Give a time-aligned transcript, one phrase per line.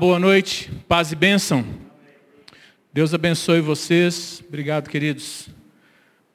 [0.00, 1.62] boa noite, paz e bênção.
[2.90, 4.42] Deus abençoe vocês.
[4.48, 5.50] Obrigado, queridos.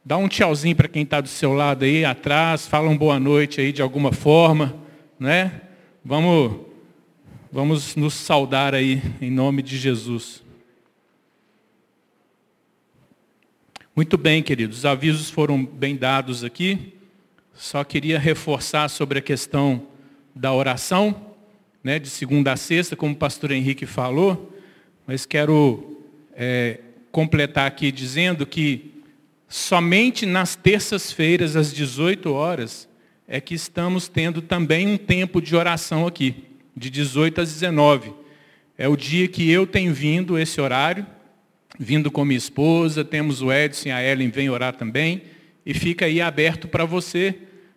[0.05, 3.59] Dá um tchauzinho para quem está do seu lado aí, atrás, fala um boa noite
[3.59, 4.75] aí de alguma forma,
[5.19, 5.61] né?
[6.03, 6.59] Vamos,
[7.51, 10.43] vamos nos saudar aí, em nome de Jesus.
[13.95, 16.93] Muito bem, queridos, os avisos foram bem dados aqui.
[17.51, 19.87] Só queria reforçar sobre a questão
[20.35, 21.24] da oração
[21.85, 24.51] né, de segunda a sexta, como o pastor Henrique falou,
[25.05, 26.01] mas quero
[26.35, 26.79] é,
[27.11, 29.03] completar aqui dizendo que
[29.47, 32.89] somente nas terças-feiras, às 18 horas,
[33.27, 36.45] é que estamos tendo também um tempo de oração aqui,
[36.75, 38.13] de 18 às 19.
[38.79, 41.05] É o dia que eu tenho vindo, esse horário,
[41.77, 45.21] vindo com minha esposa, temos o Edson e a Ellen vem orar também,
[45.63, 47.35] e fica aí aberto para você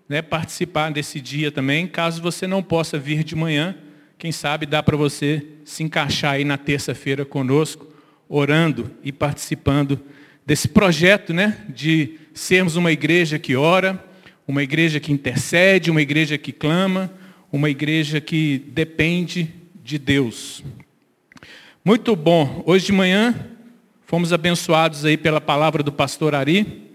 [0.08, 3.76] né, participar desse dia também, caso você não possa vir de manhã,
[4.18, 7.86] quem sabe dá para você se encaixar aí na terça-feira conosco,
[8.28, 10.00] orando e participando
[10.44, 14.04] desse projeto, né, de sermos uma igreja que ora,
[14.46, 17.12] uma igreja que intercede, uma igreja que clama,
[17.52, 20.64] uma igreja que depende de Deus.
[21.84, 22.64] Muito bom.
[22.66, 23.34] Hoje de manhã
[24.04, 26.90] fomos abençoados aí pela palavra do pastor Ari.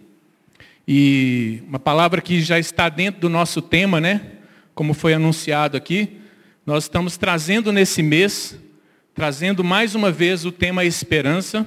[0.85, 4.21] E uma palavra que já está dentro do nosso tema, né?
[4.75, 6.17] Como foi anunciado aqui,
[6.65, 8.57] nós estamos trazendo nesse mês,
[9.13, 11.65] trazendo mais uma vez o tema esperança,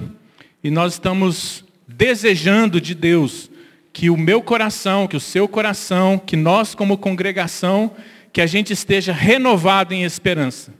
[0.63, 3.49] e nós estamos desejando de Deus
[3.93, 7.95] que o meu coração, que o seu coração, que nós como congregação,
[8.33, 10.73] que a gente esteja renovado em esperança,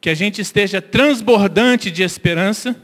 [0.00, 2.76] que a gente esteja transbordante de esperança,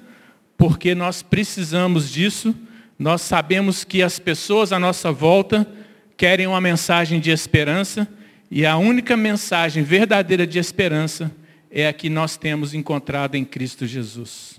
[0.57, 2.55] porque nós precisamos disso,
[2.99, 5.67] nós sabemos que as pessoas à nossa volta
[6.17, 8.09] querem uma mensagem de esperança,
[8.51, 11.31] e a única mensagem verdadeira de esperança
[11.71, 14.59] é a que nós temos encontrado em Cristo Jesus.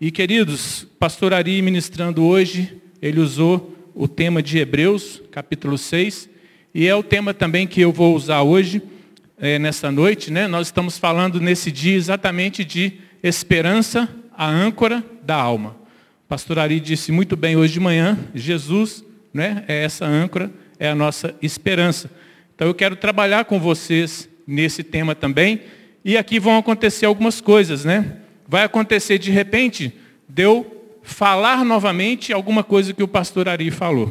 [0.00, 6.28] E queridos, pastor Ari ministrando hoje, ele usou o tema de Hebreus, capítulo 6,
[6.74, 8.82] e é o tema também que eu vou usar hoje,
[9.38, 10.30] é, nessa noite.
[10.30, 10.46] Né?
[10.46, 15.76] Nós estamos falando nesse dia exatamente de esperança, a âncora da alma.
[16.28, 19.02] pastor Ari disse muito bem hoje de manhã, Jesus
[19.34, 22.08] né, é essa âncora, é a nossa esperança.
[22.58, 25.60] Então eu quero trabalhar com vocês nesse tema também.
[26.04, 28.16] E aqui vão acontecer algumas coisas, né?
[28.48, 29.94] Vai acontecer de repente
[30.28, 34.10] de eu falar novamente alguma coisa que o pastor Ari falou,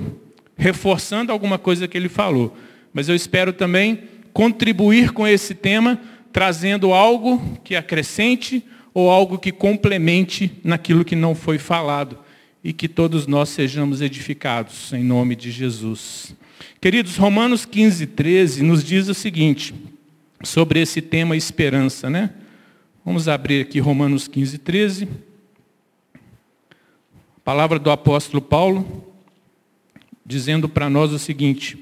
[0.55, 2.55] reforçando alguma coisa que ele falou.
[2.93, 5.99] Mas eu espero também contribuir com esse tema,
[6.31, 8.63] trazendo algo que acrescente
[8.93, 12.17] ou algo que complemente naquilo que não foi falado
[12.63, 16.33] e que todos nós sejamos edificados em nome de Jesus.
[16.79, 19.73] Queridos, Romanos 15, 13 nos diz o seguinte,
[20.43, 22.33] sobre esse tema esperança, né?
[23.03, 25.07] Vamos abrir aqui Romanos 15, 13.
[27.43, 29.11] Palavra do apóstolo Paulo,
[30.25, 31.77] dizendo para nós o seguinte.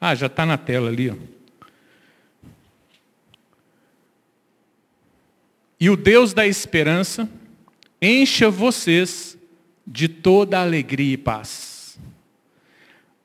[0.00, 1.10] Ah, já está na tela ali.
[1.10, 1.16] Ó.
[5.78, 7.28] E o Deus da esperança
[8.02, 9.38] encha vocês
[9.86, 11.69] de toda alegria e paz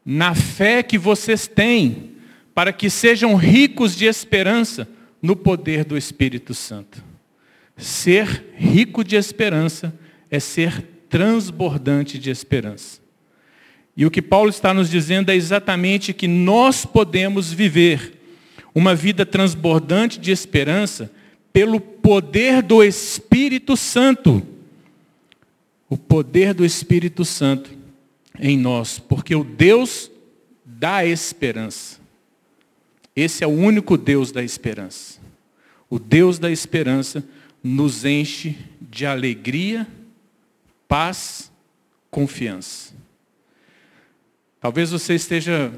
[0.06, 2.12] na fé que vocês têm,
[2.54, 4.88] para que sejam ricos de esperança
[5.22, 7.04] no poder do Espírito Santo.
[7.76, 9.94] Ser rico de esperança
[10.30, 13.00] é ser transbordante de esperança.
[13.98, 18.14] E o que Paulo está nos dizendo é exatamente que nós podemos viver
[18.74, 21.10] uma vida transbordante de esperança
[21.52, 24.46] pelo poder do Espírito Santo.
[25.90, 27.85] O poder do Espírito Santo
[28.40, 30.12] em nós, porque o Deus
[30.66, 32.00] da esperança,
[33.16, 35.20] esse é o único Deus da esperança.
[35.90, 37.24] O Deus da esperança
[37.64, 39.88] nos enche de alegria,
[40.88, 41.52] paz,
[42.12, 42.94] confiança.
[44.60, 45.72] Talvez você esteja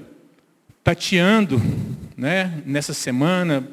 [0.84, 1.62] tateando,
[2.16, 3.68] né, nessa semana,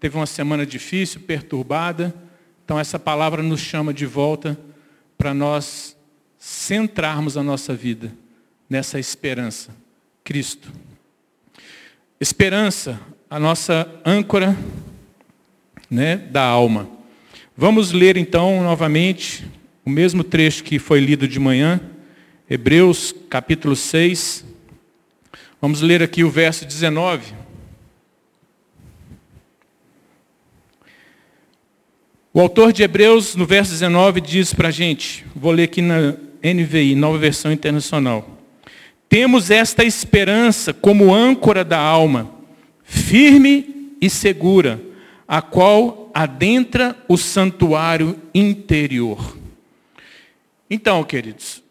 [0.00, 2.14] teve uma semana difícil, perturbada,
[2.64, 4.58] então essa palavra nos chama de volta
[5.16, 5.96] para nós
[6.38, 8.23] centrarmos a nossa vida
[8.68, 9.74] nessa esperança,
[10.22, 10.70] Cristo.
[12.20, 14.56] Esperança, a nossa âncora
[15.90, 16.88] né, da alma.
[17.56, 19.44] Vamos ler então novamente
[19.84, 21.80] o mesmo trecho que foi lido de manhã,
[22.48, 24.44] Hebreus capítulo 6.
[25.60, 27.34] Vamos ler aqui o verso 19.
[32.32, 36.16] O autor de Hebreus, no verso 19, diz para a gente, vou ler aqui na
[36.42, 38.33] NVI, nova versão internacional.
[39.08, 42.30] Temos esta esperança como âncora da alma,
[42.82, 44.80] firme e segura,
[45.26, 49.36] a qual adentra o santuário interior.
[50.68, 51.62] Então, queridos,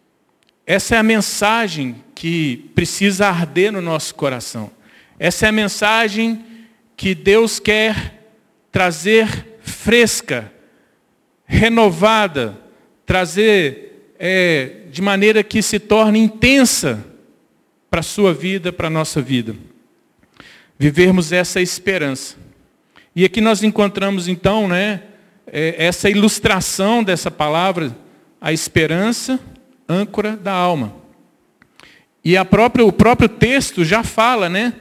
[0.66, 4.72] essa é a mensagem que precisa arder no nosso coração.
[5.20, 6.44] Essa é a mensagem
[6.96, 8.32] que Deus quer
[8.72, 10.52] trazer fresca,
[11.46, 12.58] renovada,
[13.06, 17.13] trazer é, de maneira que se torne intensa
[17.94, 19.56] para a sua vida, para a nossa vida.
[20.80, 22.36] Vivermos essa esperança.
[23.16, 25.04] E aqui nós encontramos então, né,
[25.46, 27.96] é, essa ilustração dessa palavra,
[28.42, 29.40] a esperança,
[29.88, 30.96] âncora da alma.
[32.26, 34.74] E própria, o próprio texto já fala, né,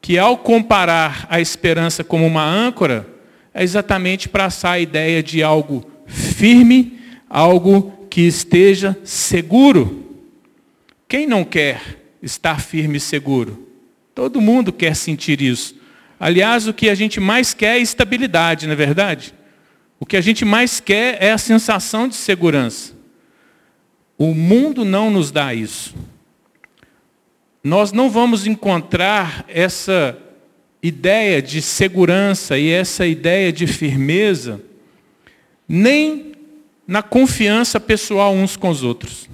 [0.00, 3.06] que ao comparar a esperança como uma âncora,
[3.52, 6.98] é exatamente para passar a ideia de algo firme,
[7.28, 10.06] algo que esteja seguro.
[11.06, 13.66] Quem não quer estar firme e seguro?
[14.14, 15.74] Todo mundo quer sentir isso.
[16.18, 19.34] Aliás, o que a gente mais quer é estabilidade, não é verdade?
[19.98, 22.94] O que a gente mais quer é a sensação de segurança.
[24.18, 25.94] O mundo não nos dá isso.
[27.62, 30.16] Nós não vamos encontrar essa
[30.82, 34.60] ideia de segurança e essa ideia de firmeza
[35.68, 36.32] nem
[36.86, 39.28] na confiança pessoal uns com os outros.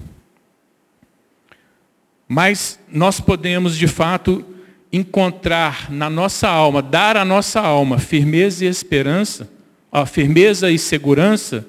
[2.34, 4.42] Mas nós podemos, de fato,
[4.90, 9.50] encontrar na nossa alma, dar à nossa alma firmeza e esperança,
[9.92, 11.68] ó, firmeza e segurança,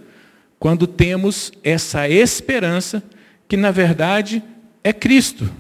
[0.58, 3.04] quando temos essa esperança
[3.46, 4.42] que na verdade
[4.82, 5.52] é Cristo.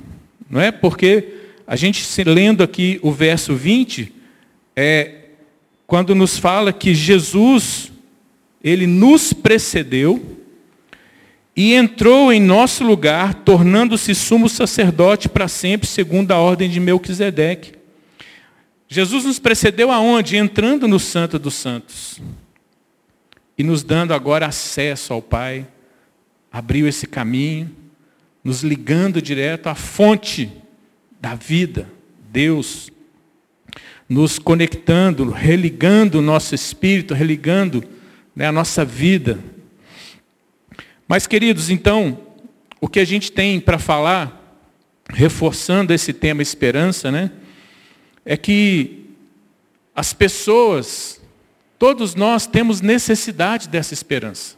[0.49, 0.71] Não é?
[0.71, 1.33] Porque
[1.67, 4.09] a gente lendo aqui o verso 20,
[4.73, 5.15] é
[5.85, 7.91] quando nos fala que Jesus
[8.63, 10.32] ele nos precedeu
[11.55, 17.73] e entrou em nosso lugar, tornando-se sumo sacerdote para sempre, segundo a ordem de Melquisedeque.
[18.87, 20.35] Jesus nos precedeu aonde?
[20.35, 22.19] Entrando no Santo dos Santos.
[23.55, 25.67] E nos dando agora acesso ao Pai.
[26.51, 27.69] Abriu esse caminho,
[28.43, 30.51] nos ligando direto à fonte
[31.21, 31.87] da vida,
[32.31, 32.91] Deus.
[34.09, 37.83] Nos conectando, religando o nosso espírito, religando
[38.35, 39.39] né, a nossa vida
[41.07, 42.19] mas, queridos, então,
[42.79, 44.59] o que a gente tem para falar,
[45.09, 47.31] reforçando esse tema esperança, né,
[48.25, 49.05] é que
[49.95, 51.21] as pessoas,
[51.77, 54.55] todos nós temos necessidade dessa esperança.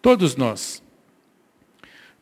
[0.00, 0.82] Todos nós.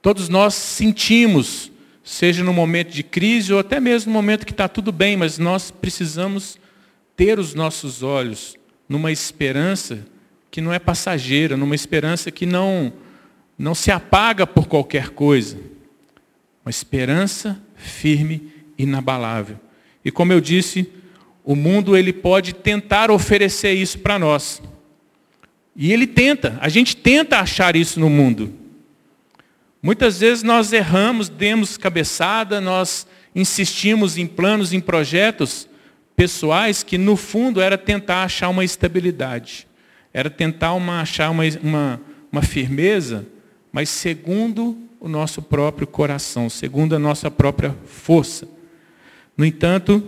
[0.01, 1.71] Todos nós sentimos,
[2.03, 5.37] seja no momento de crise ou até mesmo no momento que está tudo bem, mas
[5.37, 6.59] nós precisamos
[7.17, 8.57] ter os nossos olhos
[8.89, 10.07] numa esperança
[10.51, 12.93] que não é passageira, numa esperança que não
[13.59, 15.57] não se apaga por qualquer coisa.
[16.65, 19.59] Uma esperança firme, inabalável.
[20.05, 20.91] E como eu disse,
[21.45, 24.63] o mundo ele pode tentar oferecer isso para nós.
[25.75, 28.53] E ele tenta, a gente tenta achar isso no mundo.
[29.83, 35.69] Muitas vezes nós erramos, demos cabeçada, nós insistimos em planos, em projetos
[36.17, 39.69] pessoais que no fundo era tentar achar uma estabilidade,
[40.13, 42.01] era tentar uma, achar uma, uma,
[42.33, 43.27] uma firmeza
[43.77, 48.49] mas segundo o nosso próprio coração, segundo a nossa própria força.
[49.37, 50.03] No entanto,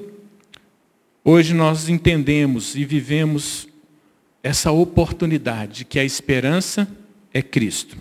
[1.22, 3.68] hoje nós entendemos e vivemos
[4.42, 6.88] essa oportunidade que a esperança
[7.30, 7.94] é Cristo.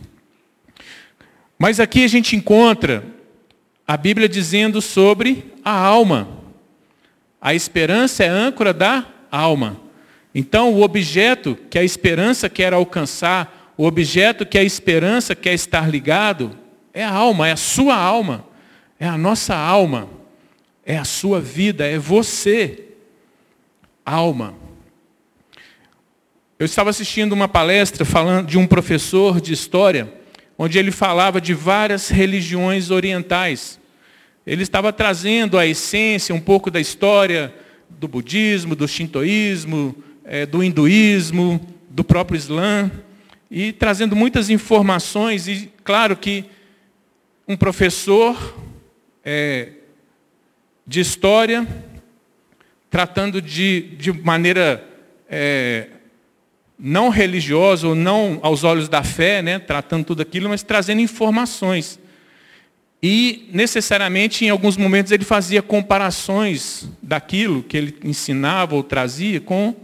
[1.59, 3.03] Mas aqui a gente encontra
[3.85, 6.29] a Bíblia dizendo sobre a alma.
[7.41, 9.81] A esperança é âncora da alma.
[10.33, 15.87] Então, o objeto que a esperança quer alcançar, o objeto que a esperança quer estar
[15.87, 16.57] ligado
[16.91, 18.43] é a alma, é a sua alma,
[18.99, 20.09] é a nossa alma,
[20.83, 22.85] é a sua vida, é você.
[24.03, 24.55] Alma.
[26.57, 30.11] Eu estava assistindo uma palestra falando de um professor de história,
[30.57, 33.79] onde ele falava de várias religiões orientais.
[34.45, 37.53] Ele estava trazendo a essência, um pouco da história
[37.87, 42.89] do budismo, do shintoísmo, é, do hinduísmo, do próprio Islã
[43.49, 46.45] e trazendo muitas informações, e claro que
[47.47, 48.55] um professor
[49.23, 49.69] é,
[50.85, 51.65] de história,
[52.89, 54.85] tratando de, de maneira
[55.29, 55.87] é,
[56.77, 61.99] não religiosa ou não aos olhos da fé, né, tratando tudo aquilo, mas trazendo informações.
[63.01, 69.75] E, necessariamente, em alguns momentos, ele fazia comparações daquilo que ele ensinava ou trazia com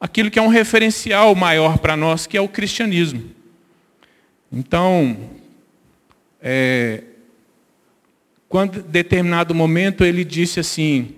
[0.00, 3.22] aquilo que é um referencial maior para nós, que é o cristianismo.
[4.50, 5.16] Então,
[6.40, 7.04] é,
[8.48, 11.14] quando determinado momento ele disse assim,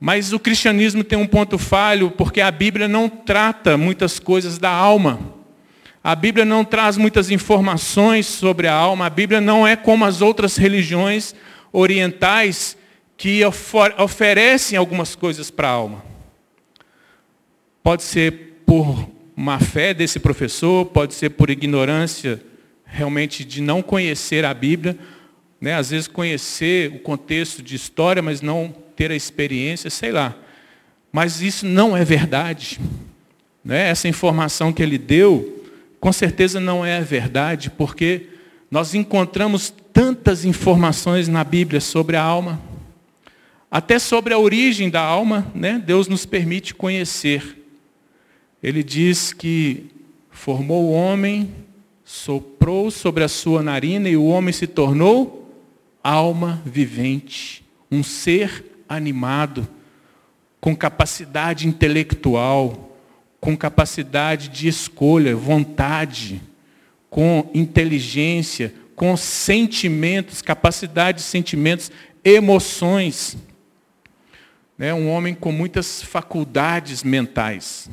[0.00, 4.70] Mas o cristianismo tem um ponto falho, porque a Bíblia não trata muitas coisas da
[4.70, 5.18] alma.
[6.02, 9.06] A Bíblia não traz muitas informações sobre a alma.
[9.06, 11.34] A Bíblia não é como as outras religiões
[11.72, 12.76] orientais
[13.16, 13.40] que
[13.98, 16.13] oferecem algumas coisas para a alma.
[17.84, 22.40] Pode ser por má fé desse professor, pode ser por ignorância
[22.86, 24.98] realmente de não conhecer a Bíblia,
[25.60, 25.74] né?
[25.74, 30.34] às vezes conhecer o contexto de história, mas não ter a experiência, sei lá.
[31.12, 32.80] Mas isso não é verdade.
[33.62, 33.90] Né?
[33.90, 35.62] Essa informação que ele deu,
[36.00, 38.28] com certeza não é verdade, porque
[38.70, 42.58] nós encontramos tantas informações na Bíblia sobre a alma,
[43.70, 45.82] até sobre a origem da alma, né?
[45.84, 47.63] Deus nos permite conhecer.
[48.64, 49.90] Ele diz que
[50.30, 51.54] formou o homem,
[52.02, 55.54] soprou sobre a sua narina e o homem se tornou
[56.02, 59.68] alma vivente, um ser animado,
[60.62, 62.96] com capacidade intelectual,
[63.38, 66.40] com capacidade de escolha, vontade,
[67.10, 71.92] com inteligência, com sentimentos, capacidade de sentimentos,
[72.24, 73.36] emoções.
[74.78, 74.94] Né?
[74.94, 77.90] Um homem com muitas faculdades mentais.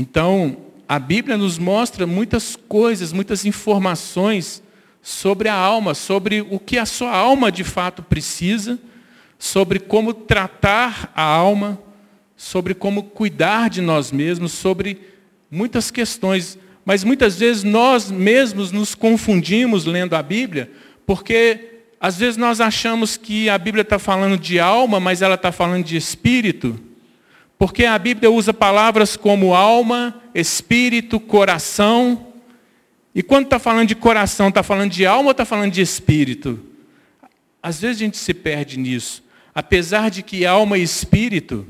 [0.00, 4.62] Então, a Bíblia nos mostra muitas coisas, muitas informações
[5.02, 8.78] sobre a alma, sobre o que a sua alma de fato precisa
[9.40, 11.82] sobre como tratar a alma,
[12.36, 15.00] sobre como cuidar de nós mesmos, sobre
[15.50, 16.56] muitas questões.
[16.84, 20.70] Mas muitas vezes nós mesmos nos confundimos lendo a Bíblia,
[21.04, 25.50] porque às vezes nós achamos que a Bíblia está falando de alma, mas ela está
[25.50, 26.78] falando de espírito.
[27.58, 32.32] Porque a Bíblia usa palavras como alma, espírito, coração.
[33.14, 36.64] E quando está falando de coração, está falando de alma ou está falando de espírito?
[37.60, 39.26] Às vezes a gente se perde nisso
[39.58, 41.66] apesar de que alma e espírito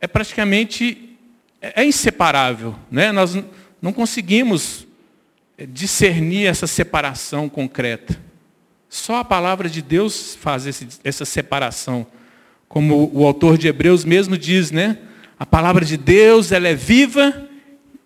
[0.00, 1.16] é praticamente
[1.60, 3.12] é inseparável, né?
[3.12, 3.38] Nós
[3.80, 4.84] não conseguimos
[5.68, 8.20] discernir essa separação concreta.
[8.88, 12.04] Só a palavra de Deus faz esse, essa separação.
[12.68, 14.98] Como o autor de Hebreus mesmo diz, né?
[15.38, 17.48] A palavra de Deus, ela é viva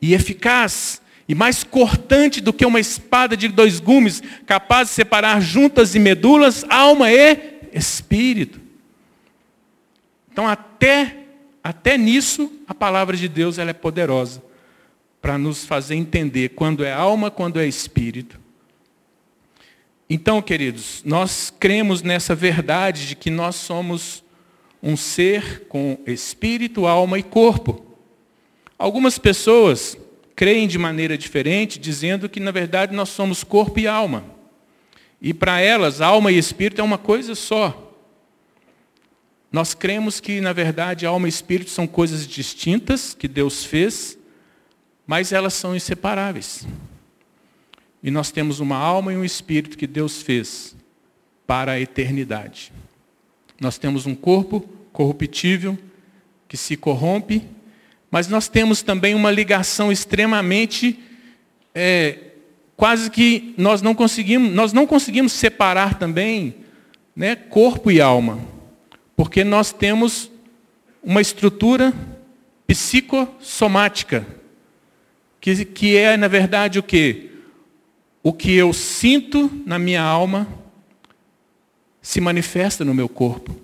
[0.00, 5.40] e eficaz, e mais cortante do que uma espada de dois gumes, capaz de separar
[5.40, 8.60] juntas e medulas, alma e espírito.
[10.32, 11.18] Então, até,
[11.62, 14.42] até nisso, a palavra de Deus ela é poderosa
[15.20, 18.40] para nos fazer entender quando é alma, quando é espírito.
[20.08, 24.24] Então, queridos, nós cremos nessa verdade de que nós somos
[24.82, 27.84] um ser com espírito, alma e corpo.
[28.78, 29.96] Algumas pessoas
[30.34, 34.24] creem de maneira diferente, dizendo que, na verdade, nós somos corpo e alma.
[35.20, 37.92] E para elas, alma e espírito é uma coisa só.
[39.52, 44.16] Nós cremos que, na verdade, alma e espírito são coisas distintas que Deus fez,
[45.06, 46.66] mas elas são inseparáveis.
[48.02, 50.74] E nós temos uma alma e um espírito que Deus fez
[51.46, 52.72] para a eternidade.
[53.60, 55.78] Nós temos um corpo corruptível
[56.48, 57.44] que se corrompe,
[58.10, 60.98] mas nós temos também uma ligação extremamente
[61.74, 62.18] é,
[62.74, 66.54] quase que nós não conseguimos, nós não conseguimos separar também
[67.14, 68.40] né, corpo e alma,
[69.14, 70.30] porque nós temos
[71.02, 71.92] uma estrutura
[72.66, 74.26] psicossomática,
[75.40, 77.30] que, que é, na verdade, o que?
[78.22, 80.48] O que eu sinto na minha alma
[82.02, 83.54] se manifesta no meu corpo.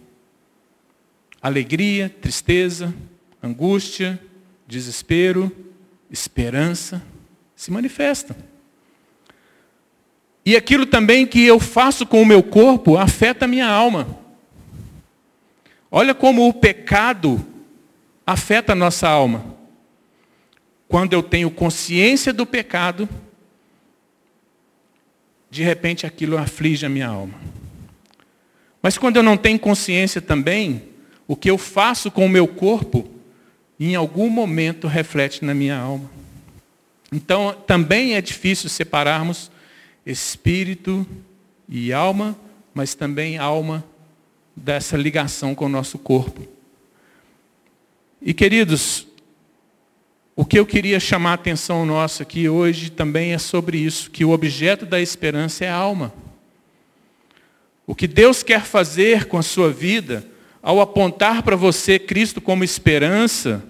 [1.41, 2.95] Alegria, tristeza,
[3.43, 4.21] angústia,
[4.67, 5.51] desespero,
[6.11, 7.03] esperança
[7.55, 8.37] se manifestam.
[10.45, 14.19] E aquilo também que eu faço com o meu corpo afeta a minha alma.
[15.91, 17.45] Olha como o pecado
[18.27, 19.57] afeta a nossa alma.
[20.89, 23.09] Quando eu tenho consciência do pecado,
[25.51, 27.41] de repente aquilo aflige a minha alma.
[28.87, 30.81] Mas quando eu não tenho consciência também,
[31.27, 33.05] o que eu faço com o meu corpo,
[33.81, 36.09] em algum momento reflete na minha alma.
[37.13, 39.51] Então, também é difícil separarmos
[40.07, 41.05] espírito
[41.69, 42.39] e alma,
[42.73, 43.85] mas também alma
[44.55, 46.47] dessa ligação com o nosso corpo.
[48.23, 49.05] E queridos,
[50.37, 54.25] o que eu queria chamar a atenção nossa aqui hoje também é sobre isso, que
[54.25, 56.15] o objeto da esperança é a alma.
[57.87, 60.27] O que Deus quer fazer com a sua vida,
[60.63, 63.65] ao apontar para você Cristo como esperança,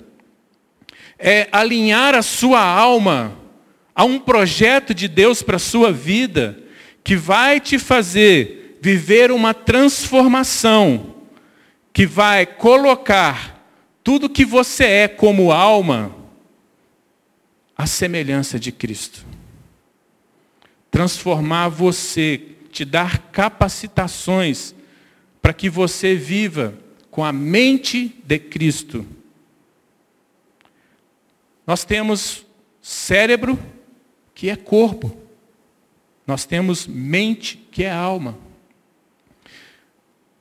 [1.18, 3.46] é alinhar a sua alma
[3.98, 6.62] Há um projeto de Deus para a sua vida
[7.02, 11.14] que vai te fazer viver uma transformação
[11.94, 13.66] que vai colocar
[14.04, 16.14] tudo que você é como alma
[17.74, 19.24] à semelhança de Cristo.
[20.90, 22.42] Transformar você,
[22.76, 24.74] te dar capacitações
[25.40, 26.74] para que você viva
[27.10, 29.06] com a mente de Cristo.
[31.66, 32.44] Nós temos
[32.82, 33.58] cérebro,
[34.34, 35.16] que é corpo.
[36.26, 38.36] Nós temos mente, que é alma.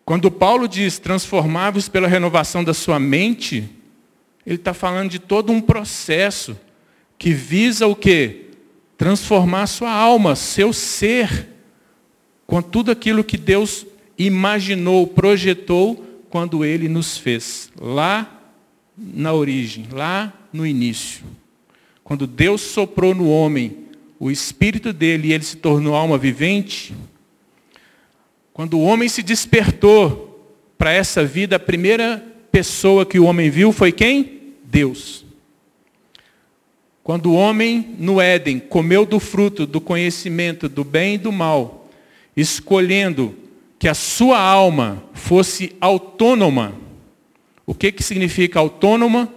[0.04, 3.70] Quando Paulo diz transformáveis pela renovação da sua mente,
[4.46, 6.60] ele está falando de todo um processo
[7.18, 8.48] que visa o quê?
[8.98, 11.55] Transformar sua alma, seu ser,
[12.46, 13.86] com tudo aquilo que Deus
[14.18, 18.42] imaginou, projetou quando ele nos fez, lá
[18.98, 21.24] na origem, lá no início.
[22.04, 23.86] Quando Deus soprou no homem
[24.20, 26.94] o espírito dele e ele se tornou alma vivente,
[28.54, 33.72] quando o homem se despertou para essa vida, a primeira pessoa que o homem viu
[33.74, 34.54] foi quem?
[34.64, 35.26] Deus.
[37.04, 41.85] Quando o homem no Éden comeu do fruto do conhecimento do bem e do mal,
[42.36, 43.36] escolhendo
[43.78, 46.74] que a sua alma fosse autônoma.
[47.66, 49.34] O que, que significa autônoma?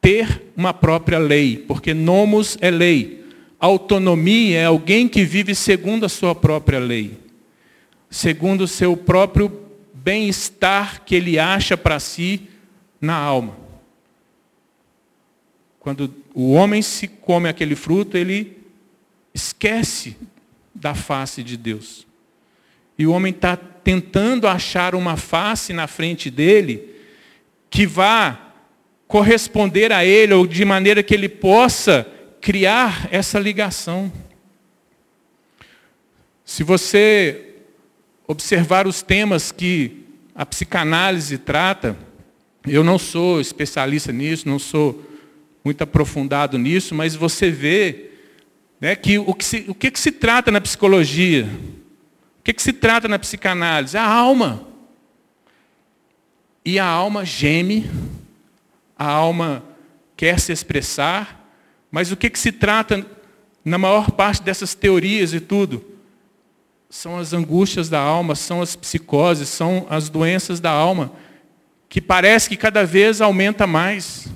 [0.00, 3.24] Ter uma própria lei, porque nomos é lei.
[3.58, 7.22] Autonomia é alguém que vive segundo a sua própria lei
[8.12, 9.50] segundo o seu próprio
[9.94, 12.46] bem-estar que ele acha para si
[13.00, 13.56] na alma.
[15.80, 18.58] Quando o homem se come aquele fruto, ele
[19.34, 20.14] esquece
[20.74, 22.06] da face de Deus.
[22.98, 26.88] E o homem está tentando achar uma face na frente dele
[27.68, 28.52] que vá
[29.08, 32.06] corresponder a ele, ou de maneira que ele possa
[32.40, 34.12] criar essa ligação.
[36.44, 37.54] Se você
[38.26, 40.02] observar os temas que
[40.34, 41.96] a psicanálise trata.
[42.66, 45.02] Eu não sou especialista nisso, não sou
[45.64, 48.11] muito aprofundado nisso, mas você vê
[48.82, 51.44] né, que o que, se, o que, que se trata na psicologia,
[52.40, 53.96] o que, que se trata na psicanálise?
[53.96, 54.66] A alma.
[56.64, 57.90] E a alma geme,
[58.98, 59.64] a alma
[60.16, 61.48] quer se expressar,
[61.90, 63.06] mas o que, que se trata
[63.64, 65.92] na maior parte dessas teorias e tudo?
[66.92, 71.10] são as angústias da alma, são as psicoses, são as doenças da alma,
[71.88, 74.28] que parece que cada vez aumenta mais.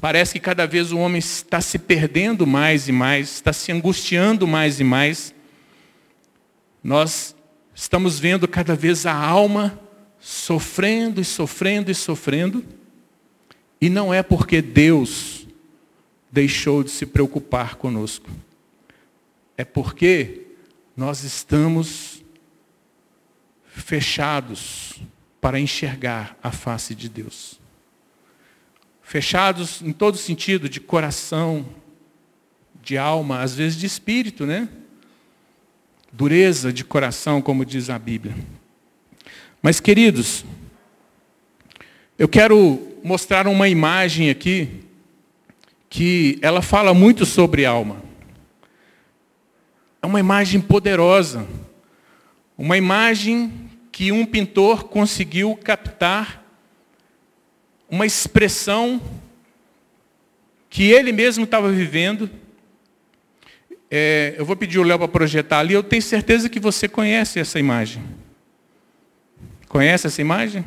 [0.00, 4.46] Parece que cada vez o homem está se perdendo mais e mais, está se angustiando
[4.46, 5.34] mais e mais.
[6.82, 7.34] Nós
[7.74, 9.78] estamos vendo cada vez a alma
[10.20, 12.64] sofrendo e sofrendo e sofrendo,
[13.80, 15.46] e não é porque Deus
[16.32, 18.30] deixou de se preocupar conosco.
[19.56, 20.46] É porque
[20.96, 22.24] nós estamos
[23.66, 25.00] fechados
[25.40, 27.60] para enxergar a face de Deus.
[29.04, 31.64] Fechados em todo sentido, de coração,
[32.82, 34.68] de alma, às vezes de espírito, né?
[36.12, 38.34] Dureza de coração, como diz a Bíblia.
[39.62, 40.44] Mas, queridos,
[42.18, 44.82] eu quero mostrar uma imagem aqui
[45.88, 48.02] que ela fala muito sobre alma.
[50.02, 51.46] É uma imagem poderosa.
[52.58, 56.43] Uma imagem que um pintor conseguiu captar
[57.88, 59.00] uma expressão
[60.68, 62.28] que ele mesmo estava vivendo.
[63.90, 65.74] É, eu vou pedir o Léo para projetar ali.
[65.74, 68.02] Eu tenho certeza que você conhece essa imagem.
[69.68, 70.64] Conhece essa imagem?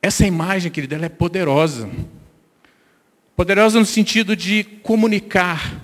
[0.00, 1.88] Essa imagem, querida, ela é poderosa.
[3.36, 5.80] Poderosa no sentido de comunicar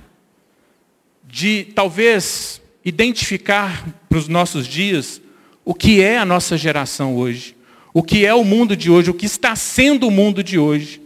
[1.28, 5.20] de talvez identificar para os nossos dias
[5.64, 7.54] o que é a nossa geração hoje,
[7.98, 11.02] o que é o mundo de hoje, o que está sendo o mundo de hoje.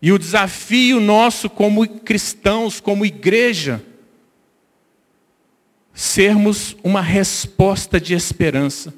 [0.00, 3.84] E o desafio nosso como cristãos, como igreja,
[5.92, 8.94] sermos uma resposta de esperança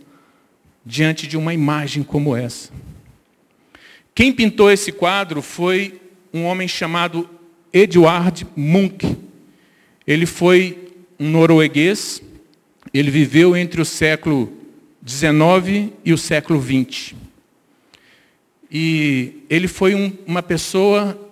[0.85, 2.71] diante de uma imagem como essa.
[4.15, 6.01] Quem pintou esse quadro foi
[6.33, 7.29] um homem chamado
[7.73, 9.17] Eduard Munch.
[10.07, 12.23] Ele foi um norueguês,
[12.95, 14.56] ele viveu entre o século
[15.07, 17.15] XIX e o século XX.
[18.71, 21.31] E ele foi um, uma pessoa,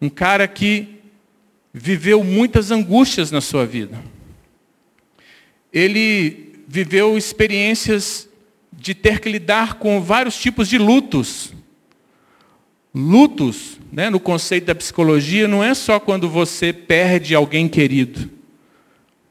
[0.00, 1.00] um cara que
[1.72, 4.02] viveu muitas angústias na sua vida.
[5.72, 8.28] Ele viveu experiências
[8.72, 11.52] de ter que lidar com vários tipos de lutos.
[12.94, 18.30] Lutos né, no conceito da psicologia, não é só quando você perde alguém querido,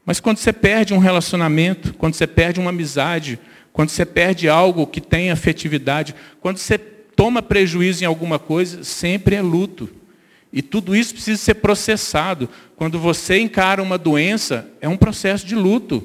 [0.04, 3.38] mas quando você perde um relacionamento, quando você perde uma amizade,
[3.72, 9.36] quando você perde algo que tem afetividade, quando você toma prejuízo em alguma coisa, sempre
[9.36, 9.88] é luto.
[10.52, 12.48] E tudo isso precisa ser processado.
[12.76, 16.02] Quando você encara uma doença, é um processo de luto.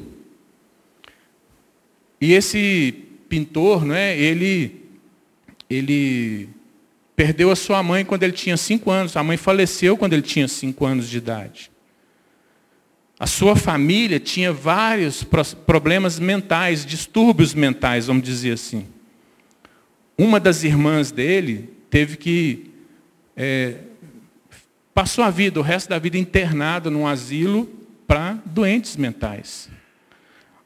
[2.22, 2.94] E esse
[3.28, 4.84] pintor, não é, ele,
[5.70, 6.50] ele
[7.16, 9.18] perdeu a sua mãe quando ele tinha cinco anos.
[9.18, 11.72] A mãe faleceu quando ele tinha cinco anos de idade.
[13.26, 15.24] A sua família tinha vários
[15.66, 18.86] problemas mentais, distúrbios mentais, vamos dizer assim.
[20.16, 22.70] Uma das irmãs dele teve que.
[23.36, 23.78] É,
[24.94, 27.68] passou a vida, o resto da vida internada num asilo
[28.06, 29.70] para doentes mentais.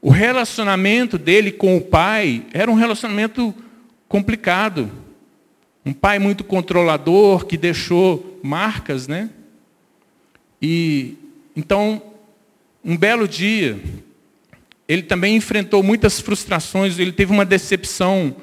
[0.01, 3.55] O relacionamento dele com o pai era um relacionamento
[4.05, 4.91] complicado.
[5.85, 9.29] Um pai muito controlador, que deixou marcas, né?
[10.61, 11.15] E
[11.55, 12.08] então
[12.89, 13.79] um belo dia,
[14.87, 18.35] ele também enfrentou muitas frustrações, ele teve uma decepção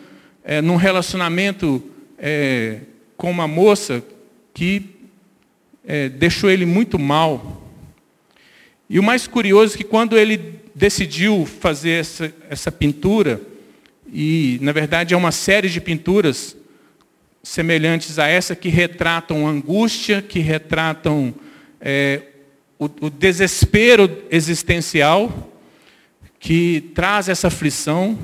[0.45, 1.83] é, num relacionamento
[2.17, 2.83] é,
[3.17, 4.05] com uma moça
[4.55, 4.85] que
[5.85, 7.69] é, deixou ele muito mal.
[8.89, 13.41] E o mais curioso é que quando ele decidiu fazer essa, essa pintura,
[14.13, 16.57] e na verdade é uma série de pinturas
[17.43, 21.35] semelhantes a essa que retratam angústia, que retratam
[21.81, 22.23] é,
[22.79, 25.53] o, o desespero existencial
[26.39, 28.19] que traz essa aflição.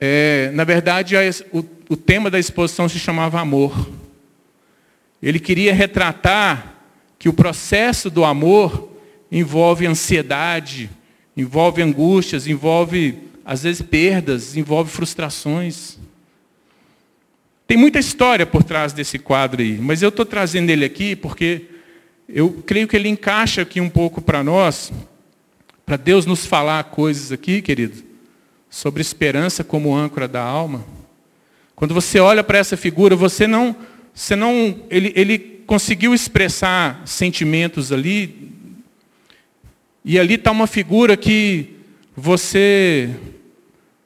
[0.00, 1.16] É, na verdade,
[1.52, 3.90] o, o tema da exposição se chamava amor.
[5.22, 6.74] Ele queria retratar
[7.18, 8.92] que o processo do amor
[9.32, 10.90] envolve ansiedade,
[11.36, 15.98] envolve angústias, envolve, às vezes, perdas, envolve frustrações.
[17.66, 21.64] Tem muita história por trás desse quadro aí, mas eu estou trazendo ele aqui porque
[22.28, 24.92] eu creio que ele encaixa aqui um pouco para nós,
[25.84, 28.02] para Deus nos falar coisas aqui, querido,
[28.68, 30.84] sobre esperança como âncora da alma.
[31.76, 33.76] Quando você olha para essa figura, você não,
[34.12, 38.50] você não, ele, ele conseguiu expressar sentimentos ali,
[40.04, 41.76] e ali está uma figura que
[42.16, 43.10] você,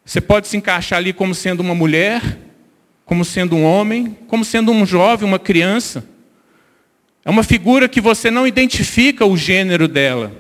[0.05, 2.39] você pode se encaixar ali como sendo uma mulher,
[3.07, 6.05] como sendo um homem, como sendo um jovem, uma criança.
[7.25, 10.35] É uma figura que você não identifica o gênero dela.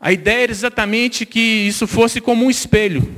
[0.00, 3.08] A ideia era exatamente que isso fosse como um espelho.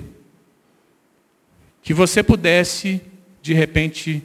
[1.82, 3.00] Que você pudesse,
[3.40, 4.22] de repente,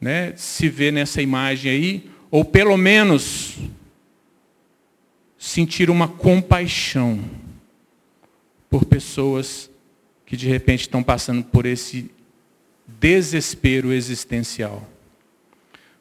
[0.00, 3.56] né, se ver nessa imagem aí, ou pelo menos
[5.38, 7.20] sentir uma compaixão
[8.68, 9.70] por pessoas
[10.24, 12.10] que de repente estão passando por esse
[12.86, 14.88] desespero existencial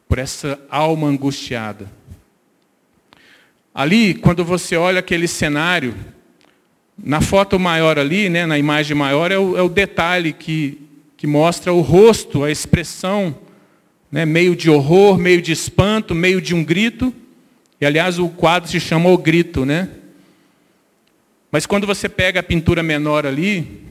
[0.09, 1.87] por essa alma angustiada.
[3.73, 5.95] Ali, quando você olha aquele cenário,
[6.97, 10.81] na foto maior ali, né, na imagem maior, é o, é o detalhe que,
[11.15, 13.37] que mostra o rosto, a expressão,
[14.11, 17.13] né, meio de horror, meio de espanto, meio de um grito.
[17.79, 19.89] E, aliás, o quadro se chama O Grito, né?
[21.51, 23.83] Mas quando você pega a pintura menor ali,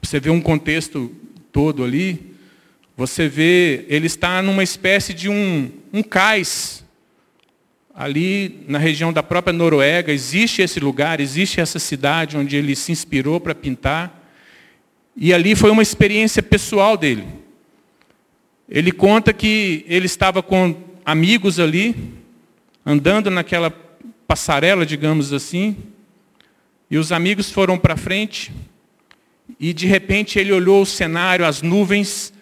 [0.00, 1.12] você vê um contexto
[1.52, 2.31] todo ali,
[2.96, 6.84] você vê, ele está numa espécie de um, um cais.
[7.94, 12.92] Ali na região da própria Noruega, existe esse lugar, existe essa cidade onde ele se
[12.92, 14.22] inspirou para pintar.
[15.16, 17.26] E ali foi uma experiência pessoal dele.
[18.68, 20.74] Ele conta que ele estava com
[21.04, 21.94] amigos ali,
[22.84, 23.70] andando naquela
[24.26, 25.76] passarela, digamos assim,
[26.90, 28.52] e os amigos foram para frente,
[29.60, 32.32] e de repente ele olhou o cenário, as nuvens,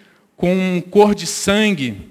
[0.40, 2.08] com cor de sangue.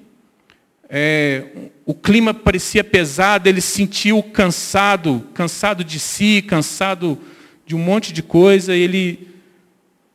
[0.88, 1.46] É,
[1.84, 7.18] o clima parecia pesado, ele se sentiu cansado, cansado de si, cansado
[7.66, 8.76] de um monte de coisa.
[8.76, 9.30] Ele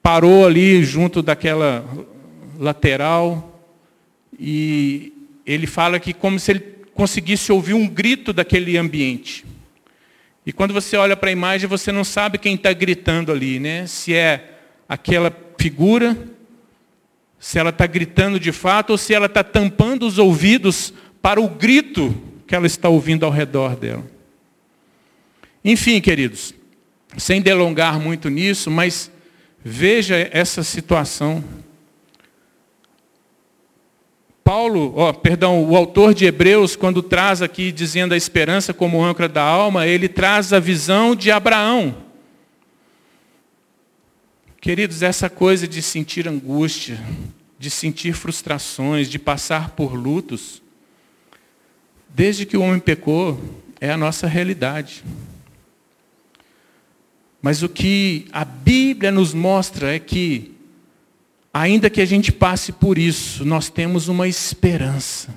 [0.01, 1.85] parou ali junto daquela
[2.57, 3.61] lateral
[4.39, 5.13] e
[5.45, 6.61] ele fala que como se ele
[6.95, 9.45] conseguisse ouvir um grito daquele ambiente.
[10.47, 13.89] E quando você olha para a imagem, você não sabe quem está gritando ali, né?
[13.89, 14.53] Se é
[14.89, 16.17] aquela figura
[17.45, 21.47] se ela está gritando de fato ou se ela está tampando os ouvidos para o
[21.47, 24.03] grito que ela está ouvindo ao redor dela.
[25.63, 26.55] Enfim, queridos,
[27.19, 29.11] sem delongar muito nisso, mas
[29.63, 31.45] veja essa situação.
[34.43, 39.29] Paulo, ó, perdão, o autor de Hebreus, quando traz aqui dizendo a esperança como âncora
[39.29, 42.04] da alma, ele traz a visão de Abraão.
[44.65, 46.99] Queridos, essa coisa de sentir angústia,
[47.59, 50.63] de sentir frustrações, de passar por lutos,
[52.09, 53.39] desde que o homem pecou,
[53.79, 55.05] é a nossa realidade.
[57.43, 60.55] Mas o que a Bíblia nos mostra é que,
[61.53, 65.29] ainda que a gente passe por isso, nós temos uma esperança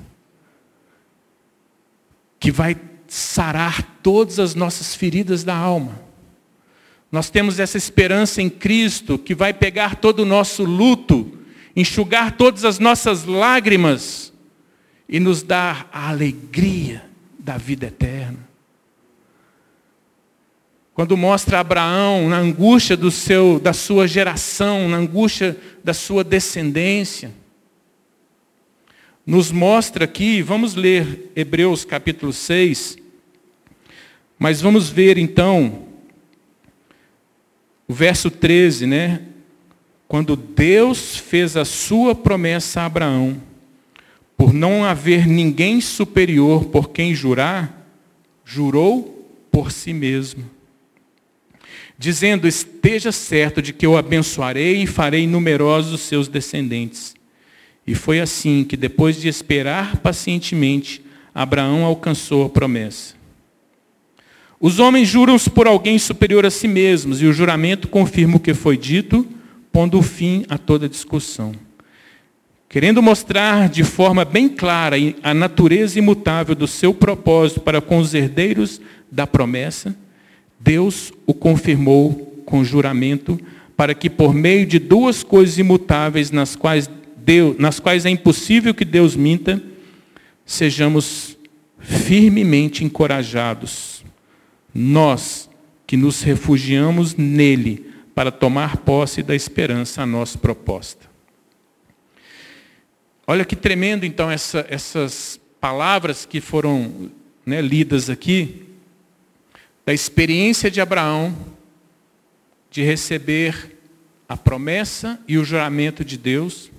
[2.39, 2.77] que vai
[3.09, 6.06] sarar todas as nossas feridas da alma.
[7.11, 11.39] Nós temos essa esperança em Cristo que vai pegar todo o nosso luto,
[11.75, 14.33] enxugar todas as nossas lágrimas
[15.07, 17.05] e nos dar a alegria
[17.39, 18.47] da vida eterna.
[20.93, 27.31] Quando mostra Abraão na angústia do seu, da sua geração, na angústia da sua descendência,
[29.25, 32.97] nos mostra aqui, vamos ler Hebreus capítulo 6,
[34.39, 35.86] mas vamos ver então
[37.87, 39.21] o verso 13, né?
[40.07, 43.41] Quando Deus fez a sua promessa a Abraão,
[44.37, 47.85] por não haver ninguém superior por quem jurar,
[48.45, 50.45] jurou por si mesmo,
[51.97, 57.15] dizendo: Esteja certo de que eu abençoarei e farei numerosos os seus descendentes.
[57.85, 61.01] E foi assim que, depois de esperar pacientemente,
[61.33, 63.16] Abraão alcançou a promessa.
[64.59, 68.55] Os homens juram-se por alguém superior a si mesmos, e o juramento confirma o que
[68.55, 69.25] foi dito,
[69.71, 71.51] pondo fim a toda discussão.
[72.67, 78.13] Querendo mostrar de forma bem clara a natureza imutável do seu propósito para com os
[78.13, 79.95] herdeiros da promessa,
[80.59, 83.39] Deus o confirmou com juramento,
[83.75, 88.73] para que por meio de duas coisas imutáveis nas quais, Deus, nas quais é impossível
[88.73, 89.61] que Deus minta,
[90.43, 91.37] sejamos
[91.79, 93.96] firmemente encorajados
[94.77, 95.49] nós
[95.87, 101.09] que nos refugiamos nele para tomar posse da esperança a nossa proposta.
[103.25, 107.11] Olha que tremendo então essa, essas palavras que foram
[107.43, 108.65] né, lidas aqui,
[109.83, 111.35] da experiência de Abraão
[112.69, 113.77] de receber
[114.29, 116.69] a promessa e o juramento de Deus,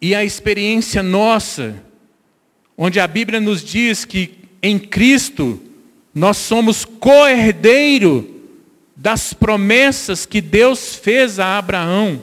[0.00, 1.82] e a experiência nossa,
[2.76, 5.60] onde a Bíblia nos diz que em Cristo,
[6.14, 8.48] nós somos co-herdeiro
[8.96, 12.22] das promessas que Deus fez a Abraão.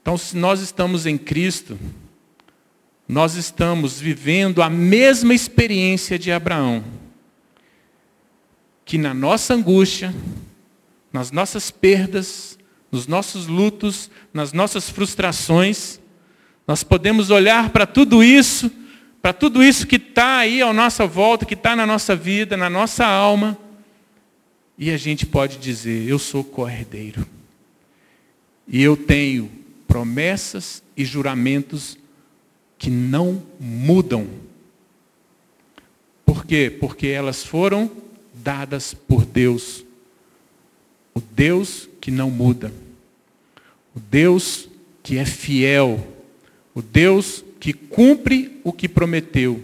[0.00, 1.78] Então, se nós estamos em Cristo,
[3.06, 6.82] nós estamos vivendo a mesma experiência de Abraão.
[8.86, 10.14] Que na nossa angústia,
[11.12, 12.58] nas nossas perdas,
[12.90, 16.00] nos nossos lutos, nas nossas frustrações,
[16.66, 18.70] nós podemos olhar para tudo isso
[19.22, 22.68] para tudo isso que está aí à nossa volta, que está na nossa vida, na
[22.68, 23.56] nossa alma.
[24.76, 27.24] E a gente pode dizer: Eu sou corredeiro.
[28.66, 29.48] E eu tenho
[29.86, 31.96] promessas e juramentos
[32.76, 34.26] que não mudam.
[36.26, 36.74] Por quê?
[36.80, 37.90] Porque elas foram
[38.34, 39.84] dadas por Deus.
[41.14, 42.72] O Deus que não muda.
[43.94, 44.68] O Deus
[45.02, 46.04] que é fiel.
[46.74, 49.62] O Deus que cumpre o que prometeu.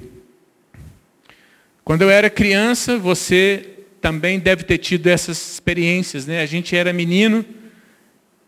[1.83, 6.41] Quando eu era criança, você também deve ter tido essas experiências, né?
[6.41, 7.45] A gente era menino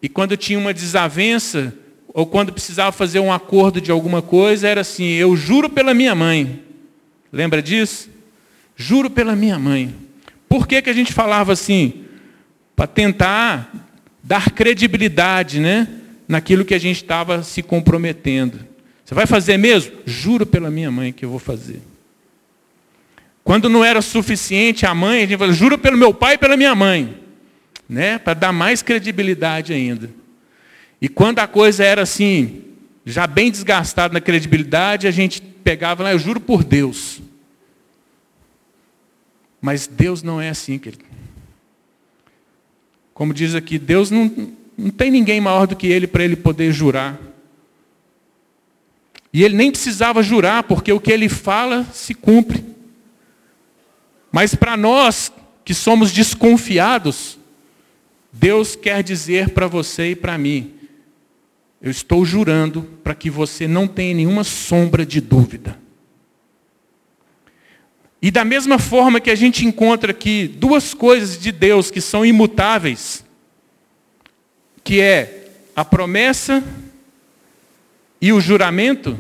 [0.01, 1.75] e quando tinha uma desavença
[2.15, 6.15] ou quando precisava fazer um acordo de alguma coisa, era assim: eu juro pela minha
[6.15, 6.63] mãe.
[7.33, 8.09] Lembra disso?
[8.77, 9.93] Juro pela minha mãe.
[10.49, 12.05] Por que, que a gente falava assim?
[12.77, 13.69] Para tentar
[14.23, 15.89] dar credibilidade, né?
[16.29, 18.70] Naquilo que a gente estava se comprometendo.
[19.11, 19.93] Você vai fazer mesmo?
[20.07, 21.83] Juro pela minha mãe que eu vou fazer.
[23.43, 26.57] Quando não era suficiente a mãe, a gente falou, juro pelo meu pai e pela
[26.57, 27.21] minha mãe.
[27.89, 28.21] Né?
[28.21, 30.09] Para dar mais credibilidade ainda.
[31.03, 32.63] E quando a coisa era assim,
[33.05, 37.21] já bem desgastada na credibilidade, a gente pegava lá, eu juro por Deus.
[39.61, 41.05] Mas Deus não é assim, querido.
[43.13, 46.71] Como diz aqui, Deus não, não tem ninguém maior do que Ele para Ele poder
[46.71, 47.30] jurar.
[49.33, 52.65] E ele nem precisava jurar, porque o que ele fala se cumpre.
[54.33, 55.33] Mas para nós
[55.65, 57.39] que somos desconfiados,
[58.33, 60.75] Deus quer dizer para você e para mim:
[61.81, 65.79] eu estou jurando para que você não tenha nenhuma sombra de dúvida.
[68.23, 72.25] E da mesma forma que a gente encontra aqui duas coisas de Deus que são
[72.25, 73.25] imutáveis,
[74.85, 76.63] que é a promessa
[78.21, 79.19] e o juramento,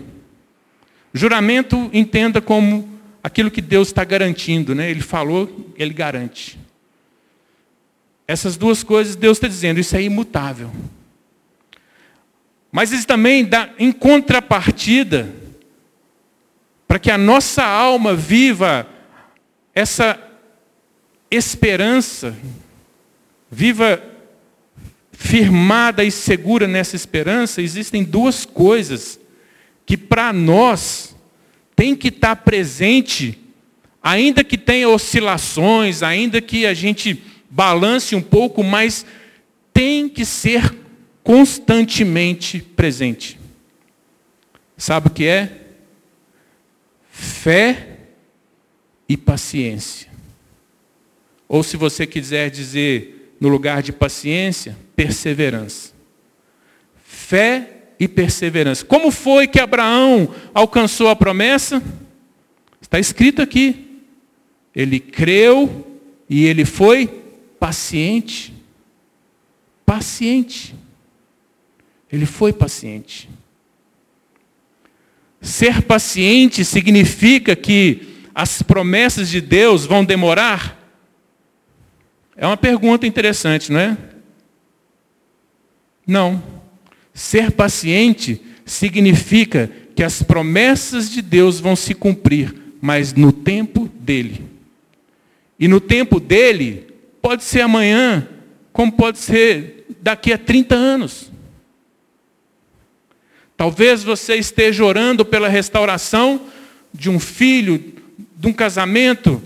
[1.12, 4.90] juramento entenda como aquilo que Deus está garantindo, né?
[4.90, 6.58] Ele falou, ele garante.
[8.26, 10.70] Essas duas coisas Deus está dizendo, isso é imutável.
[12.70, 15.32] Mas isso também dá em contrapartida,
[16.86, 18.86] para que a nossa alma viva
[19.74, 20.18] essa
[21.30, 22.36] esperança,
[23.50, 24.09] viva
[25.22, 29.20] firmada e segura nessa esperança, existem duas coisas
[29.84, 31.14] que para nós
[31.76, 33.38] tem que estar presente,
[34.02, 39.04] ainda que tenha oscilações, ainda que a gente balance um pouco, mas
[39.74, 40.74] tem que ser
[41.22, 43.38] constantemente presente.
[44.78, 45.66] Sabe o que é?
[47.10, 47.98] Fé
[49.06, 50.08] e paciência.
[51.46, 55.94] Ou se você quiser dizer no lugar de paciência, perseverança.
[57.02, 58.84] Fé e perseverança.
[58.84, 61.82] Como foi que Abraão alcançou a promessa?
[62.82, 64.02] Está escrito aqui.
[64.76, 67.06] Ele creu e ele foi
[67.58, 68.52] paciente.
[69.86, 70.74] Paciente.
[72.12, 73.30] Ele foi paciente.
[75.40, 80.78] Ser paciente significa que as promessas de Deus vão demorar?
[82.36, 83.96] É uma pergunta interessante, não é?
[86.06, 86.42] Não.
[87.12, 94.46] Ser paciente significa que as promessas de Deus vão se cumprir, mas no tempo dele.
[95.58, 96.86] E no tempo dele,
[97.20, 98.26] pode ser amanhã,
[98.72, 101.30] como pode ser daqui a 30 anos.
[103.56, 106.46] Talvez você esteja orando pela restauração
[106.94, 107.92] de um filho,
[108.36, 109.42] de um casamento,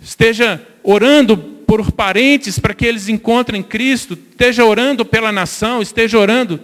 [0.00, 1.36] esteja orando
[1.68, 6.58] por parentes para que eles encontrem Cristo, esteja orando pela nação, esteja orando,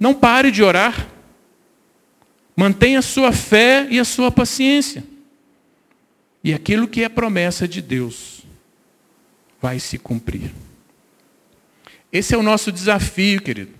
[0.00, 1.08] não pare de orar.
[2.56, 5.04] Mantenha a sua fé e a sua paciência.
[6.42, 8.46] E aquilo que é promessa de Deus
[9.60, 10.50] vai se cumprir.
[12.10, 13.72] Esse é o nosso desafio, querido.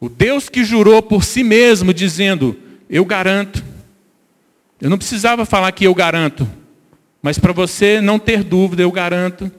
[0.00, 2.58] O Deus que jurou por si mesmo, dizendo:
[2.88, 3.62] Eu garanto.
[4.80, 6.48] Eu não precisava falar que eu garanto,
[7.20, 9.52] mas para você não ter dúvida, eu garanto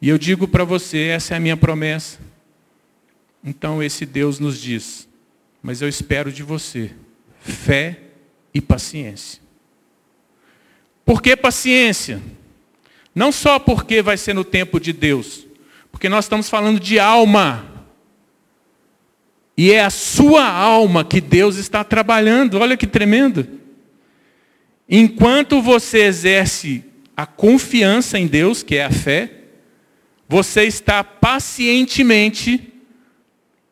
[0.00, 2.18] e eu digo para você, essa é a minha promessa.
[3.42, 5.08] Então esse Deus nos diz,
[5.62, 6.92] mas eu espero de você
[7.40, 7.98] fé
[8.52, 9.40] e paciência.
[11.04, 12.20] Por que paciência?
[13.14, 15.46] Não só porque vai ser no tempo de Deus,
[15.90, 17.66] porque nós estamos falando de alma.
[19.56, 22.58] E é a sua alma que Deus está trabalhando.
[22.58, 23.48] Olha que tremendo.
[24.88, 26.84] Enquanto você exerce
[27.16, 29.37] a confiança em Deus, que é a fé,
[30.28, 32.74] você está pacientemente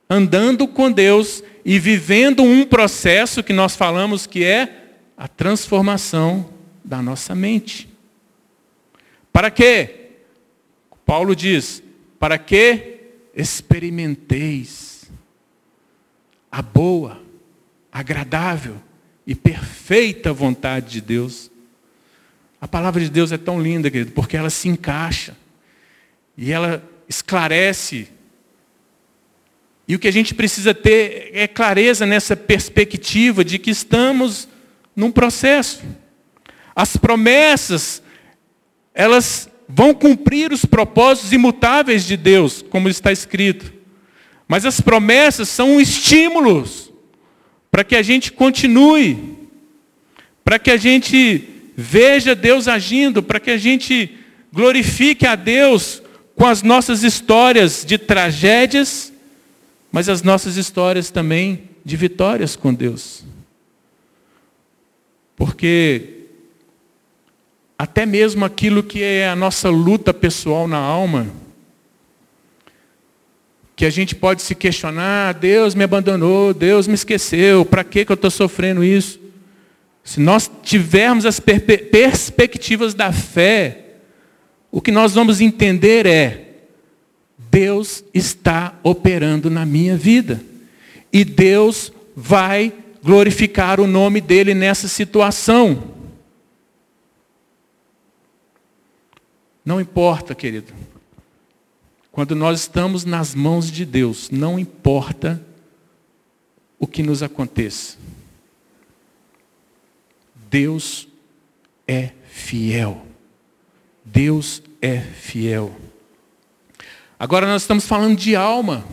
[0.08, 6.48] andando com Deus e vivendo um processo que nós falamos que é a transformação
[6.82, 7.88] da nossa mente.
[9.30, 10.06] Para quê?
[11.04, 11.82] Paulo diz:
[12.18, 13.00] para que
[13.34, 15.10] experimenteis
[16.50, 17.20] a boa,
[17.92, 18.76] agradável
[19.26, 21.50] e perfeita vontade de Deus.
[22.58, 25.36] A palavra de Deus é tão linda, querido, porque ela se encaixa
[26.36, 28.08] e ela esclarece.
[29.88, 34.48] E o que a gente precisa ter é clareza nessa perspectiva de que estamos
[34.94, 35.82] num processo.
[36.74, 38.02] As promessas,
[38.94, 43.72] elas vão cumprir os propósitos imutáveis de Deus, como está escrito.
[44.48, 46.92] Mas as promessas são estímulos
[47.70, 49.36] para que a gente continue,
[50.44, 54.16] para que a gente veja Deus agindo, para que a gente
[54.52, 56.02] glorifique a Deus
[56.36, 59.12] com as nossas histórias de tragédias,
[59.90, 63.24] mas as nossas histórias também de vitórias com Deus.
[65.34, 66.26] Porque
[67.78, 71.26] até mesmo aquilo que é a nossa luta pessoal na alma,
[73.74, 78.14] que a gente pode se questionar, Deus me abandonou, Deus me esqueceu, para que eu
[78.14, 79.20] estou sofrendo isso?
[80.04, 83.85] Se nós tivermos as perspectivas da fé,
[84.76, 86.50] o que nós vamos entender é:
[87.50, 90.44] Deus está operando na minha vida.
[91.10, 92.70] E Deus vai
[93.02, 95.94] glorificar o nome dele nessa situação.
[99.64, 100.74] Não importa, querido.
[102.12, 105.42] Quando nós estamos nas mãos de Deus, não importa
[106.78, 107.96] o que nos aconteça.
[110.50, 111.08] Deus
[111.88, 113.06] é fiel.
[114.06, 115.74] Deus é fiel.
[117.18, 118.84] Agora nós estamos falando de alma.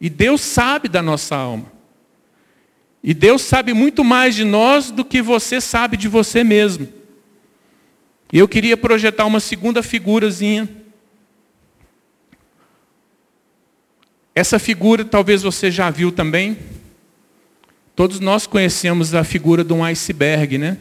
[0.00, 1.70] E Deus sabe da nossa alma.
[3.04, 6.88] E Deus sabe muito mais de nós do que você sabe de você mesmo.
[8.32, 10.68] E eu queria projetar uma segunda figurazinha.
[14.34, 16.56] Essa figura talvez você já viu também.
[17.94, 20.78] Todos nós conhecemos a figura de um iceberg, né?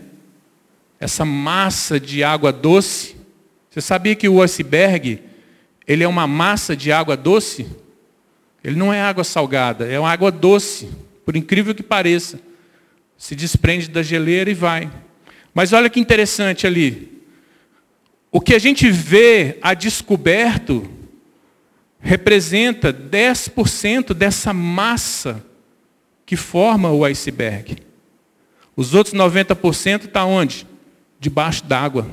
[0.99, 3.20] Essa massa de água doce
[3.71, 5.21] Você sabia que o iceberg,
[5.87, 7.65] ele é uma massa de água doce?
[8.61, 10.89] Ele não é água salgada, é uma água doce,
[11.25, 12.37] por incrível que pareça.
[13.17, 14.91] Se desprende da geleira e vai.
[15.53, 17.23] Mas olha que interessante ali.
[18.29, 20.85] O que a gente vê a descoberto
[22.01, 25.45] representa 10% dessa massa
[26.25, 27.77] que forma o iceberg.
[28.75, 30.67] Os outros 90% está onde?
[31.21, 32.05] Debaixo d'água.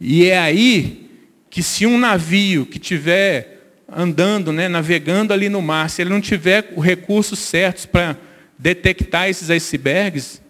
[0.00, 1.10] E é aí
[1.50, 6.20] que se um navio que tiver andando, né, navegando ali no mar, se ele não
[6.20, 8.16] tiver os recursos certos para
[8.56, 10.40] detectar esses icebergs,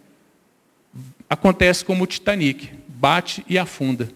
[1.28, 4.10] acontece como o Titanic, bate e afunda.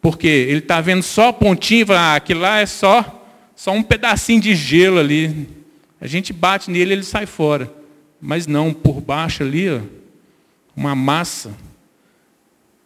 [0.00, 4.40] Porque ele está vendo só a pontinha, ah, aquilo lá é só, só um pedacinho
[4.40, 5.48] de gelo ali.
[6.00, 7.70] A gente bate nele ele sai fora.
[8.20, 9.80] Mas não, por baixo ali, ó,
[10.74, 11.52] uma massa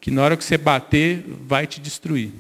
[0.02, 2.32] que na hora que você bater vai te destruir.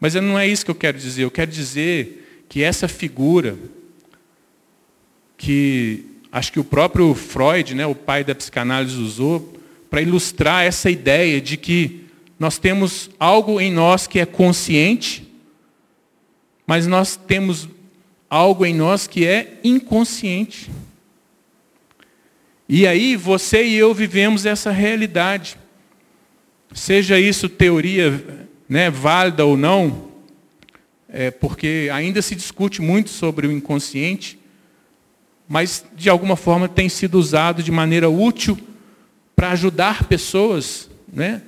[0.00, 1.24] Mas não é isso que eu quero dizer.
[1.24, 3.58] Eu quero dizer que essa figura
[5.36, 9.54] que acho que o próprio Freud, né, o pai da psicanálise, usou
[9.90, 12.06] para ilustrar essa ideia de que
[12.38, 15.30] nós temos algo em nós que é consciente,
[16.66, 17.68] mas nós temos
[18.30, 20.70] algo em nós que é inconsciente.
[22.66, 25.58] E aí você e eu vivemos essa realidade.
[26.72, 30.10] Seja isso teoria né, válida ou não,
[31.08, 34.38] é, porque ainda se discute muito sobre o inconsciente,
[35.48, 38.58] mas de alguma forma tem sido usado de maneira útil
[39.34, 41.42] para ajudar pessoas né,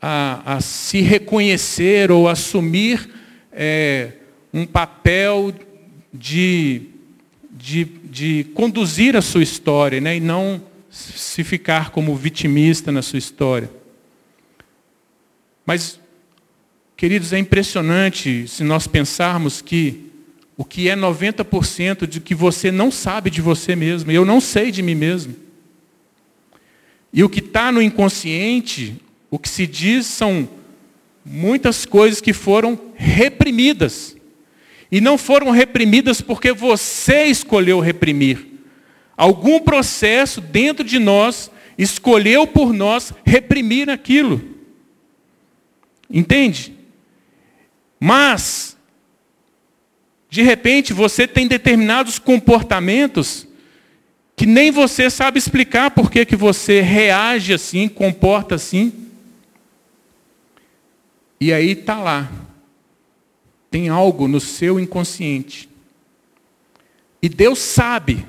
[0.00, 3.08] a, a, se reconhecer ou assumir
[3.52, 4.12] é,
[4.52, 5.54] um papel
[6.12, 6.82] de,
[7.50, 13.18] de, de, conduzir a sua história né, e não se ficar como vitimista na sua
[13.18, 13.70] história.
[15.64, 16.00] Mas,
[16.96, 20.10] queridos, é impressionante se nós pensarmos que
[20.56, 24.70] o que é 90% de que você não sabe de você mesmo, eu não sei
[24.70, 25.34] de mim mesmo.
[27.12, 28.96] E o que está no inconsciente,
[29.30, 30.48] o que se diz são
[31.24, 34.16] muitas coisas que foram reprimidas.
[34.90, 38.46] E não foram reprimidas porque você escolheu reprimir.
[39.16, 44.51] Algum processo dentro de nós escolheu por nós reprimir aquilo.
[46.12, 46.76] Entende?
[47.98, 48.76] Mas,
[50.28, 53.48] de repente, você tem determinados comportamentos
[54.36, 58.92] que nem você sabe explicar por que, que você reage assim, comporta assim.
[61.40, 62.30] E aí está lá.
[63.70, 65.68] Tem algo no seu inconsciente.
[67.22, 68.26] E Deus sabe.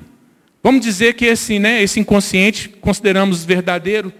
[0.62, 4.12] Vamos dizer que esse, né, esse inconsciente consideramos verdadeiro.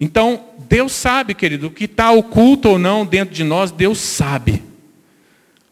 [0.00, 4.62] Então, Deus sabe, querido, o que está oculto ou não dentro de nós, Deus sabe.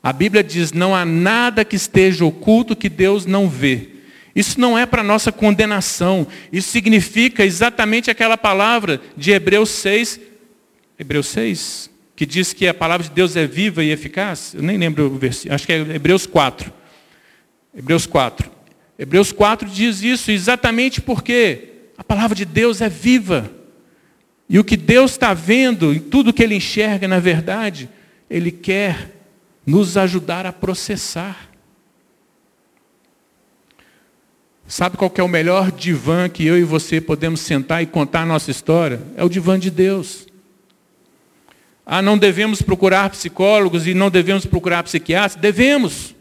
[0.02, 3.88] A Bíblia diz: não há nada que esteja oculto que Deus não vê.
[4.34, 6.26] Isso não é para nossa condenação.
[6.50, 10.18] Isso significa exatamente aquela palavra de Hebreus 6,
[10.98, 14.54] Hebreus 6, que diz que a palavra de Deus é viva e eficaz.
[14.54, 16.72] Eu nem lembro o versículo, acho que é Hebreus 4.
[17.76, 18.50] Hebreus 4.
[18.98, 21.68] Hebreus 4 diz isso exatamente porque
[21.98, 23.50] a palavra de Deus é viva.
[24.52, 27.88] E o que Deus está vendo, em tudo que Ele enxerga, na verdade,
[28.28, 29.10] Ele quer
[29.64, 31.48] nos ajudar a processar.
[34.66, 38.26] Sabe qual é o melhor divã que eu e você podemos sentar e contar a
[38.26, 39.00] nossa história?
[39.16, 40.26] É o divã de Deus.
[41.86, 45.34] Ah, não devemos procurar psicólogos e não devemos procurar psiquiatras?
[45.34, 46.14] Devemos.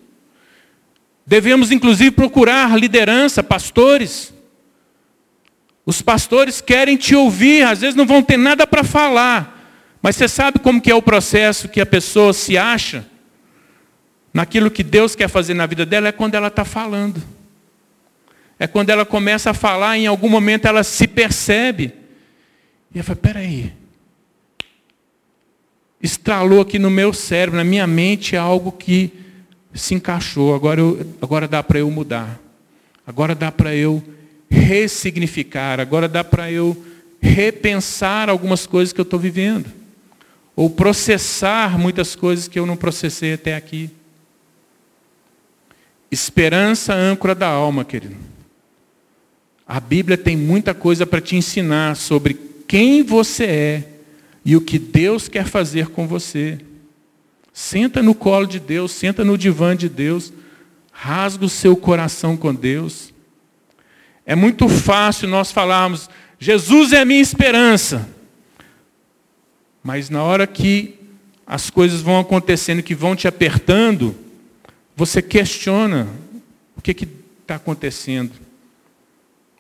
[1.28, 4.34] Devemos, inclusive, procurar liderança, pastores.
[5.86, 9.60] Os pastores querem te ouvir, às vezes não vão ter nada para falar.
[10.02, 13.06] Mas você sabe como que é o processo que a pessoa se acha?
[14.34, 17.22] Naquilo que Deus quer fazer na vida dela é quando ela está falando
[18.62, 21.96] é quando ela começa a falar, em algum momento ela se percebe.
[22.94, 23.74] E ela fala, peraí.
[26.00, 29.12] Estralou aqui no meu cérebro, na minha mente, algo que
[29.74, 30.54] se encaixou.
[30.54, 32.40] Agora, eu, agora dá para eu mudar.
[33.06, 34.04] Agora dá para eu
[34.52, 35.80] ressignificar.
[35.80, 36.86] Agora dá para eu
[37.22, 39.66] repensar algumas coisas que eu estou vivendo.
[40.56, 43.90] Ou processar muitas coisas que eu não processei até aqui.
[46.12, 48.18] Esperança âncora da alma, querido.
[49.66, 52.34] A Bíblia tem muita coisa para te ensinar sobre
[52.68, 53.88] quem você é
[54.44, 56.60] e o que Deus quer fazer com você.
[57.54, 60.34] Senta no colo de Deus, senta no divã de Deus,
[60.92, 63.11] rasga o seu coração com Deus.
[64.26, 66.10] É muito fácil nós falarmos,
[66.40, 68.08] Jesus é a minha esperança.
[69.84, 71.00] Mas na hora que
[71.46, 74.16] as coisas vão acontecendo, que vão te apertando,
[74.96, 76.08] você questiona
[76.76, 77.08] o que
[77.42, 78.32] está acontecendo.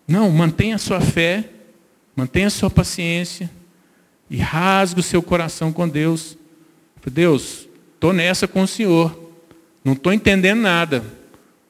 [0.07, 1.49] Não, mantenha a sua fé,
[2.15, 3.49] mantenha a sua paciência
[4.29, 6.37] e rasgue o seu coração com Deus.
[7.05, 9.33] Deus, estou nessa com o Senhor.
[9.83, 11.03] Não estou entendendo nada.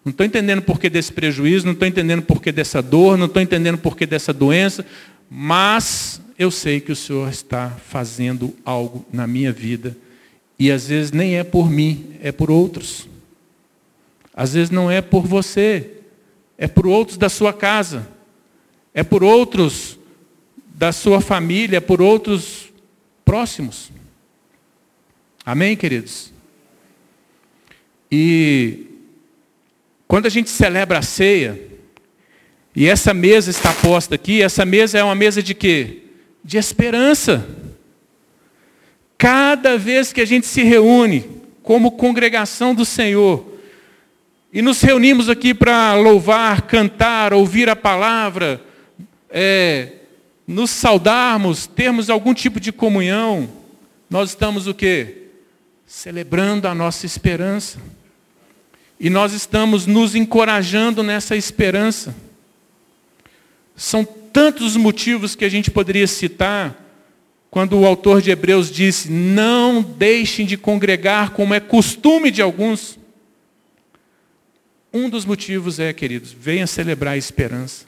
[0.03, 3.27] Não estou entendendo por que desse prejuízo, não estou entendendo por que dessa dor, não
[3.27, 4.85] estou entendendo por que dessa doença,
[5.29, 9.95] mas eu sei que o Senhor está fazendo algo na minha vida.
[10.57, 13.07] E às vezes nem é por mim, é por outros.
[14.33, 15.91] Às vezes não é por você,
[16.57, 18.07] é por outros da sua casa,
[18.93, 19.99] é por outros
[20.73, 22.71] da sua família, é por outros
[23.23, 23.91] próximos.
[25.45, 26.31] Amém, queridos?
[28.11, 28.90] E
[30.11, 31.57] quando a gente celebra a ceia,
[32.75, 35.99] e essa mesa está posta aqui, essa mesa é uma mesa de quê?
[36.43, 37.47] De esperança.
[39.17, 41.29] Cada vez que a gente se reúne
[41.63, 43.57] como congregação do Senhor,
[44.51, 48.61] e nos reunimos aqui para louvar, cantar, ouvir a palavra,
[49.29, 49.93] é,
[50.45, 53.49] nos saudarmos, termos algum tipo de comunhão,
[54.09, 55.27] nós estamos o quê?
[55.87, 57.79] Celebrando a nossa esperança.
[59.03, 62.15] E nós estamos nos encorajando nessa esperança.
[63.75, 66.79] São tantos os motivos que a gente poderia citar
[67.49, 72.99] quando o autor de Hebreus disse: Não deixem de congregar como é costume de alguns.
[74.93, 77.85] Um dos motivos é, queridos, venha celebrar a esperança.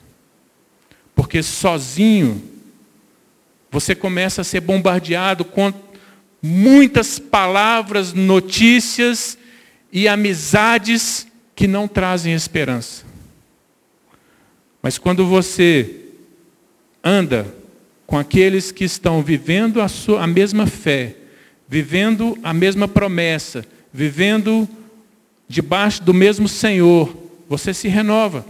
[1.14, 2.42] Porque sozinho
[3.70, 5.72] você começa a ser bombardeado com
[6.42, 9.38] muitas palavras, notícias
[9.94, 11.24] e amizades
[11.54, 13.04] que não trazem esperança.
[14.82, 16.00] Mas quando você
[17.02, 17.46] anda
[18.04, 21.14] com aqueles que estão vivendo a, sua, a mesma fé,
[21.68, 24.68] vivendo a mesma promessa, vivendo
[25.46, 27.16] debaixo do mesmo Senhor,
[27.48, 28.44] você se renova.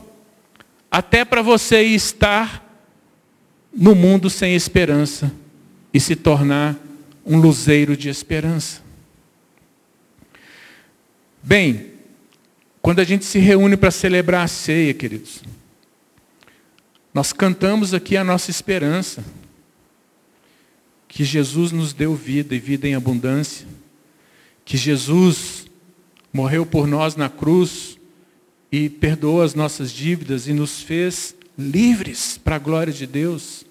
[0.90, 2.64] Até para você estar
[3.70, 5.30] no mundo sem esperança
[5.92, 6.76] e se tornar
[7.26, 8.84] um luzeiro de esperança.
[11.47, 11.88] Bem,
[12.80, 15.42] quando a gente se reúne para celebrar a ceia, queridos,
[17.12, 19.22] nós cantamos aqui a nossa esperança,
[21.07, 23.66] que Jesus nos deu vida e vida em abundância,
[24.64, 25.66] que Jesus
[26.32, 27.99] morreu por nós na cruz
[28.72, 33.66] e perdoou as nossas dívidas e nos fez livres para a glória de Deus.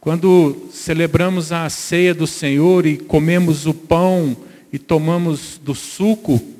[0.00, 4.34] Quando celebramos a ceia do Senhor e comemos o pão
[4.72, 6.58] e tomamos do suco,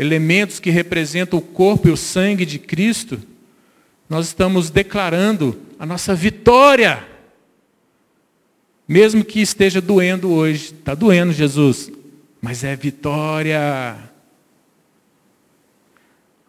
[0.00, 3.20] elementos que representam o corpo e o sangue de Cristo,
[4.08, 7.06] nós estamos declarando a nossa vitória.
[8.88, 11.92] Mesmo que esteja doendo hoje, está doendo, Jesus,
[12.40, 13.98] mas é vitória.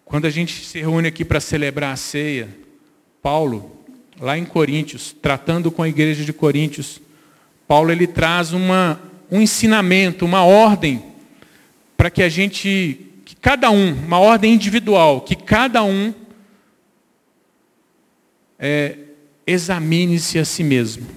[0.05, 2.47] Quando a gente se reúne aqui para celebrar a ceia,
[3.21, 3.83] Paulo,
[4.17, 7.01] lá em Coríntios, tratando com a igreja de Coríntios,
[7.67, 8.97] Paulo ele traz uma,
[9.29, 11.03] um ensinamento, uma ordem,
[11.97, 13.10] para que a gente
[13.41, 16.13] cada um, uma ordem individual, que cada um
[18.59, 18.97] é,
[19.45, 21.07] examine-se a si mesmo.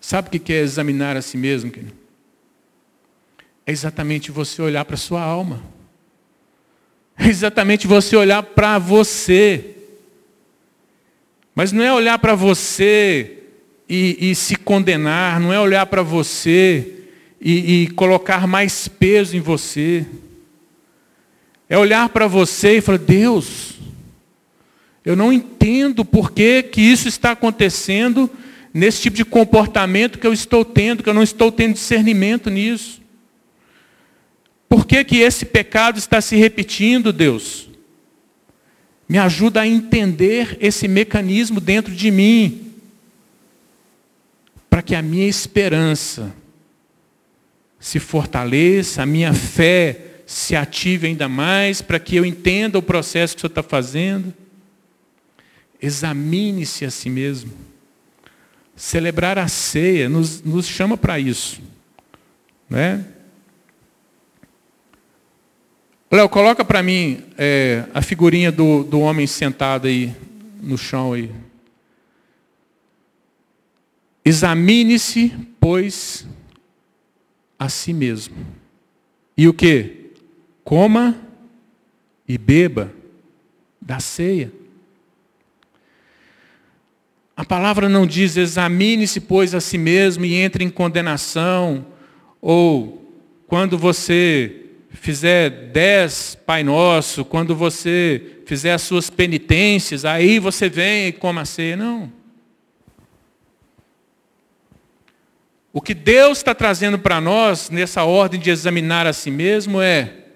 [0.00, 1.92] Sabe o que é examinar a si mesmo, querido?
[3.66, 5.62] É exatamente você olhar para a sua alma.
[7.18, 9.76] É exatamente você olhar para você.
[11.54, 13.42] Mas não é olhar para você
[13.88, 17.04] e, e, se condenar, não é olhar para você
[17.40, 20.06] e, e colocar mais peso em você.
[21.68, 23.74] É olhar para você e falar, Deus,
[25.04, 28.30] eu não entendo por que, que isso está acontecendo
[28.72, 33.02] nesse tipo de comportamento que eu estou tendo, que eu não estou tendo discernimento nisso.
[34.68, 37.68] Por que, que esse pecado está se repetindo, Deus?
[39.08, 42.72] Me ajuda a entender esse mecanismo dentro de mim,
[44.68, 46.34] para que a minha esperança
[47.80, 53.34] se fortaleça, a minha fé se ative ainda mais, para que eu entenda o processo
[53.34, 54.34] que o Senhor está fazendo.
[55.80, 57.50] Examine-se a si mesmo.
[58.76, 61.62] Celebrar a ceia nos, nos chama para isso.
[62.68, 63.06] Né?
[66.10, 70.14] Léo, coloca para mim é, a figurinha do, do homem sentado aí
[70.60, 71.32] no chão aí.
[74.22, 76.26] Examine-se, pois,
[77.58, 78.36] a si mesmo.
[79.34, 79.97] E o que?
[80.68, 81.16] Coma
[82.28, 82.92] e beba
[83.80, 84.52] da ceia.
[87.34, 91.86] A palavra não diz examine-se, pois, a si mesmo e entre em condenação,
[92.38, 93.02] ou
[93.46, 101.06] quando você fizer dez Pai Nosso, quando você fizer as suas penitências, aí você vem
[101.06, 101.78] e coma a ceia.
[101.78, 102.12] Não.
[105.72, 110.27] O que Deus está trazendo para nós nessa ordem de examinar a si mesmo é: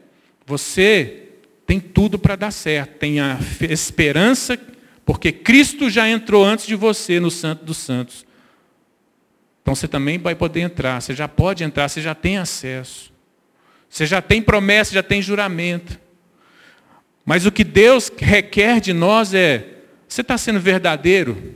[0.47, 1.29] você
[1.67, 3.39] tem tudo para dar certo, tem a
[3.69, 4.59] esperança
[5.05, 8.25] porque Cristo já entrou antes de você no Santo dos Santos.
[9.61, 13.13] Então você também vai poder entrar, você já pode entrar, você já tem acesso.
[13.89, 16.01] Você já tem promessa, já tem juramento.
[17.25, 21.55] Mas o que Deus requer de nós é: você está sendo verdadeiro?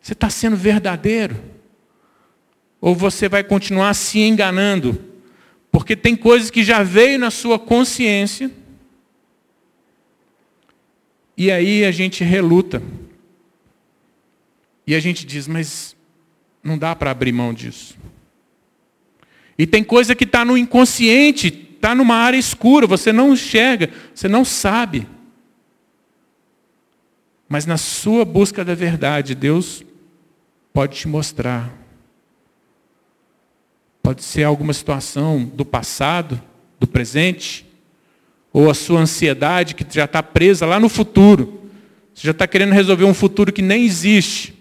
[0.00, 1.40] Você está sendo verdadeiro?
[2.80, 5.04] Ou você vai continuar se enganando?
[5.70, 8.50] Porque tem coisas que já veio na sua consciência
[11.38, 12.82] e aí a gente reluta.
[14.84, 15.94] E a gente diz, mas
[16.64, 17.96] não dá para abrir mão disso.
[19.56, 24.26] E tem coisa que está no inconsciente, está numa área escura, você não enxerga, você
[24.26, 25.06] não sabe.
[27.48, 29.84] Mas na sua busca da verdade, Deus
[30.72, 31.72] pode te mostrar.
[34.08, 36.40] Pode ser alguma situação do passado,
[36.80, 37.66] do presente,
[38.50, 41.68] ou a sua ansiedade que já está presa lá no futuro.
[42.14, 44.54] Você já está querendo resolver um futuro que nem existe.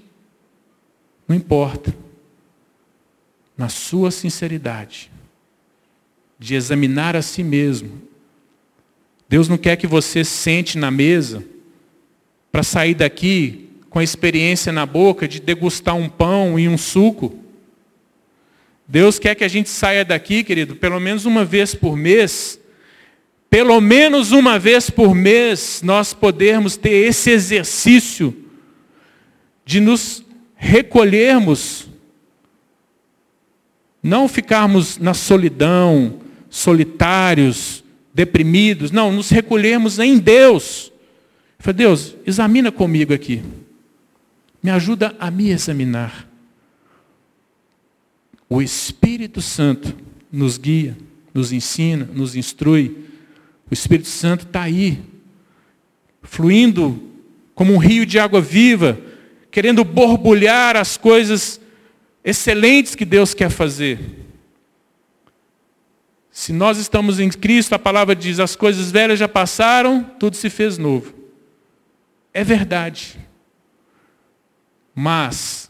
[1.25, 1.95] Não importa.
[3.57, 5.09] Na sua sinceridade,
[6.37, 8.01] de examinar a si mesmo.
[9.29, 11.41] Deus não quer que você sente na mesa
[12.51, 17.46] para sair daqui com a experiência na boca de degustar um pão e um suco.
[18.87, 22.59] Deus quer que a gente saia daqui, querido, pelo menos uma vez por mês,
[23.49, 28.35] pelo menos uma vez por mês, nós podermos ter esse exercício
[29.65, 30.23] de nos
[30.55, 31.87] recolhermos,
[34.01, 36.19] não ficarmos na solidão,
[36.49, 37.83] solitários,
[38.13, 40.91] deprimidos, não, nos recolhermos em Deus.
[41.59, 43.43] falei, Deus, examina comigo aqui.
[44.63, 46.27] Me ajuda a me examinar.
[48.49, 49.95] O Espírito Santo
[50.31, 50.97] nos guia,
[51.33, 53.07] nos ensina, nos instrui
[53.69, 54.99] o Espírito Santo está aí,
[56.21, 57.03] fluindo
[57.53, 58.97] como um rio de água viva,
[59.51, 61.59] querendo borbulhar as coisas
[62.23, 63.99] excelentes que Deus quer fazer.
[66.31, 70.49] Se nós estamos em Cristo, a palavra diz: as coisas velhas já passaram, tudo se
[70.49, 71.13] fez novo.
[72.33, 73.17] É verdade.
[74.95, 75.66] Mas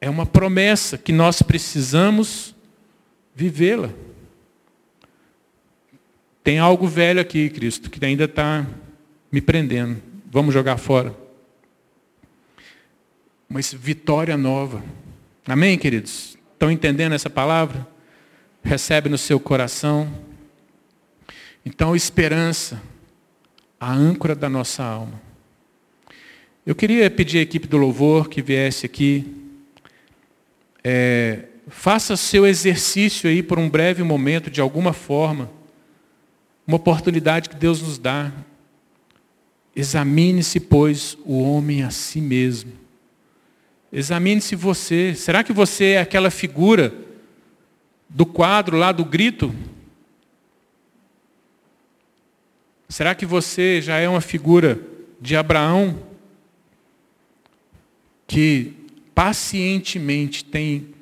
[0.00, 2.54] é uma promessa que nós precisamos
[3.34, 3.90] vivê-la.
[6.42, 8.66] Tem algo velho aqui, Cristo, que ainda está
[9.32, 10.00] me prendendo.
[10.30, 11.14] Vamos jogar fora.
[13.48, 14.82] Uma vitória nova.
[15.46, 16.36] Amém, queridos?
[16.52, 17.86] Estão entendendo essa palavra?
[18.62, 20.08] Recebe no seu coração.
[21.64, 22.80] Então, esperança,
[23.78, 25.20] a âncora da nossa alma.
[26.64, 29.45] Eu queria pedir à equipe do louvor que viesse aqui.
[30.88, 35.50] É, faça seu exercício aí por um breve momento, de alguma forma
[36.64, 38.30] uma oportunidade que Deus nos dá.
[39.74, 42.72] Examine-se, pois, o homem a si mesmo.
[43.92, 45.12] Examine-se você.
[45.16, 46.94] Será que você é aquela figura
[48.08, 49.52] do quadro lá do grito?
[52.88, 54.80] Será que você já é uma figura
[55.20, 56.00] de Abraão
[58.24, 58.85] que
[59.16, 60.94] pacientemente tem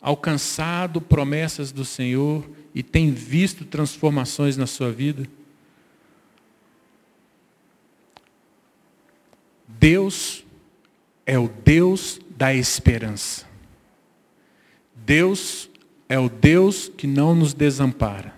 [0.00, 5.28] alcançado promessas do Senhor e tem visto transformações na sua vida?
[9.66, 10.44] Deus
[11.26, 13.44] é o Deus da esperança.
[14.94, 15.68] Deus
[16.08, 18.32] é o Deus que não nos desampara.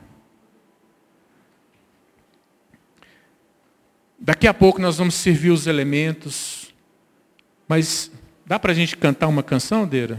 [4.18, 6.74] Daqui a pouco nós vamos servir os elementos,
[7.68, 8.10] mas
[8.48, 10.18] dá para a gente cantar uma canção, Deira?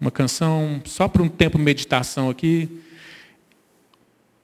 [0.00, 2.82] Uma canção só para um tempo de meditação aqui.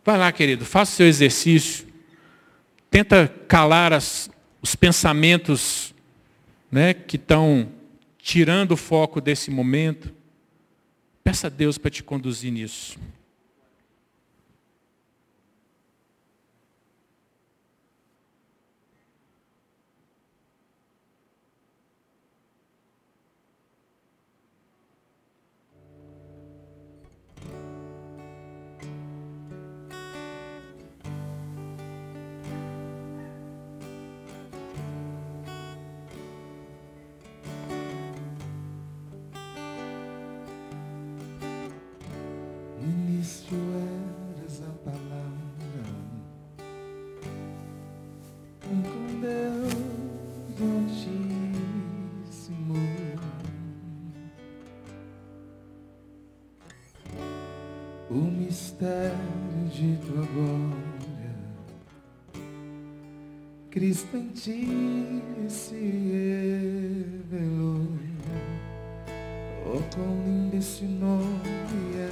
[0.05, 1.87] Vai lá, querido, faça o seu exercício.
[2.91, 4.29] Tenta calar as,
[4.61, 5.95] os pensamentos
[6.71, 7.69] né, que estão
[8.19, 10.13] tirando o foco desse momento.
[11.23, 12.99] Peça a Deus para te conduzir nisso.
[58.55, 59.19] Mistério
[59.69, 61.35] de tua glória,
[63.69, 65.75] Cristo em ti se
[67.35, 67.85] revelou.
[69.67, 71.41] Oh, quão lindo esse nome
[71.97, 72.11] é,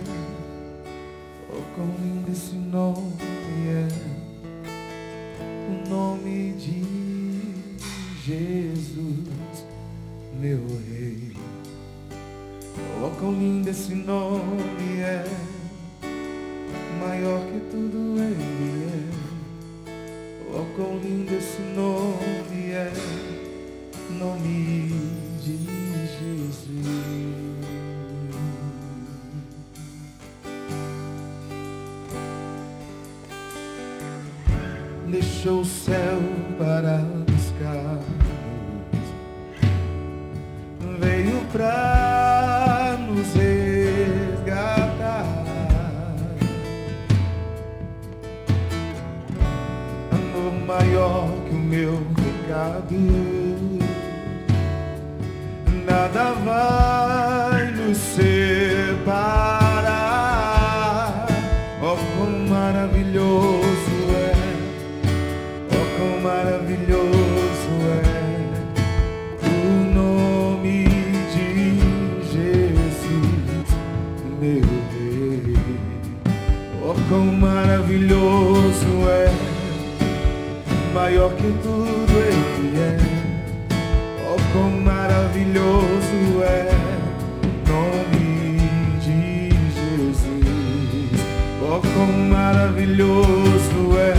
[1.49, 3.15] oh, quão lindo esse nome
[3.69, 3.87] é,
[5.69, 6.83] o nome de
[8.25, 9.65] Jesus,
[10.41, 11.37] meu Rei.
[13.01, 15.25] Oh, quão lindo esse nome é,
[35.43, 36.23] Deixou o céu
[36.57, 37.99] para buscar,
[41.01, 44.85] veio pra nos resgatar.
[50.13, 52.95] Amor maior que o meu pecado,
[55.85, 57.02] nada vai
[81.23, 82.99] maior que tudo Ele é.
[84.27, 86.71] Oh, quão maravilhoso é
[87.69, 88.59] nome
[89.01, 90.27] de Jesus.
[91.63, 94.15] Oh, quão maravilhoso é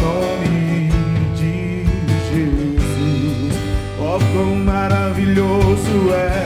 [0.00, 0.90] nome
[1.36, 1.84] de
[2.32, 3.54] Jesus.
[4.00, 6.39] Oh, quão maravilhoso é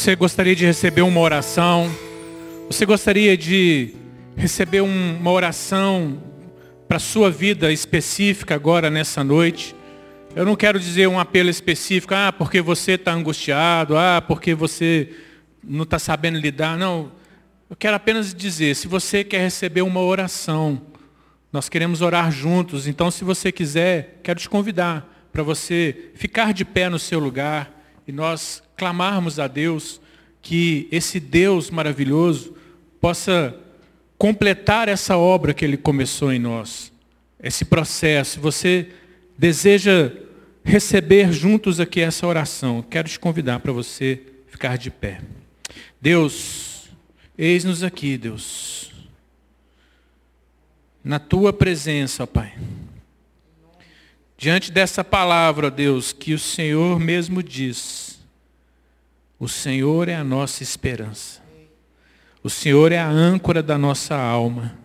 [0.00, 1.94] você gostaria de receber uma oração,
[2.68, 3.90] você gostaria de
[4.34, 6.22] receber um- uma oração
[6.88, 9.76] para a sua vida específica agora nessa noite.
[10.34, 15.10] Eu não quero dizer um apelo específico, ah, porque você está angustiado, ah, porque você
[15.62, 16.78] não está sabendo lidar.
[16.78, 17.12] Não,
[17.68, 20.80] eu quero apenas dizer, se você quer receber uma oração,
[21.52, 22.86] nós queremos orar juntos.
[22.86, 27.79] Então, se você quiser, quero te convidar para você ficar de pé no seu lugar
[28.10, 30.00] e nós clamarmos a Deus
[30.42, 32.54] que esse Deus maravilhoso
[33.00, 33.56] possa
[34.18, 36.92] completar essa obra que Ele começou em nós.
[37.42, 38.40] Esse processo.
[38.40, 38.88] Você
[39.38, 40.12] deseja
[40.62, 45.20] receber juntos aqui essa oração, quero te convidar para você ficar de pé.
[46.00, 46.90] Deus,
[47.38, 48.90] eis-nos aqui, Deus
[51.02, 52.52] na tua presença, ó Pai.
[54.40, 58.18] Diante dessa palavra, Deus, que o Senhor mesmo diz,
[59.38, 61.42] o Senhor é a nossa esperança.
[62.42, 64.78] O Senhor é a âncora da nossa alma.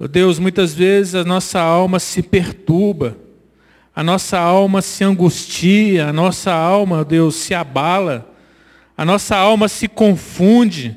[0.00, 3.18] Ó Deus, muitas vezes a nossa alma se perturba,
[3.94, 8.34] a nossa alma se angustia, a nossa alma, Deus, se abala,
[8.96, 10.96] a nossa alma se confunde,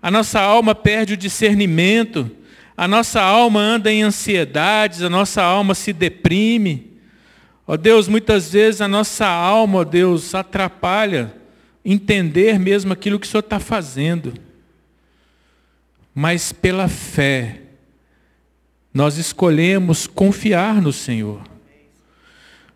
[0.00, 2.30] a nossa alma perde o discernimento,
[2.80, 6.92] a nossa alma anda em ansiedades, a nossa alma se deprime.
[7.66, 11.30] Ó Deus, muitas vezes a nossa alma, ó Deus, atrapalha
[11.84, 14.32] entender mesmo aquilo que o Senhor está fazendo.
[16.14, 17.60] Mas pela fé,
[18.94, 21.42] nós escolhemos confiar no Senhor.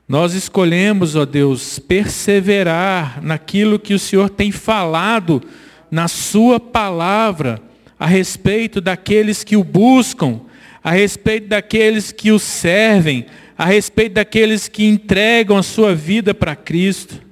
[0.07, 5.43] Nós escolhemos, ó Deus, perseverar naquilo que o Senhor tem falado
[5.91, 7.59] na Sua palavra
[7.99, 10.41] a respeito daqueles que o buscam,
[10.83, 13.27] a respeito daqueles que o servem,
[13.57, 17.23] a respeito daqueles que entregam a sua vida para Cristo.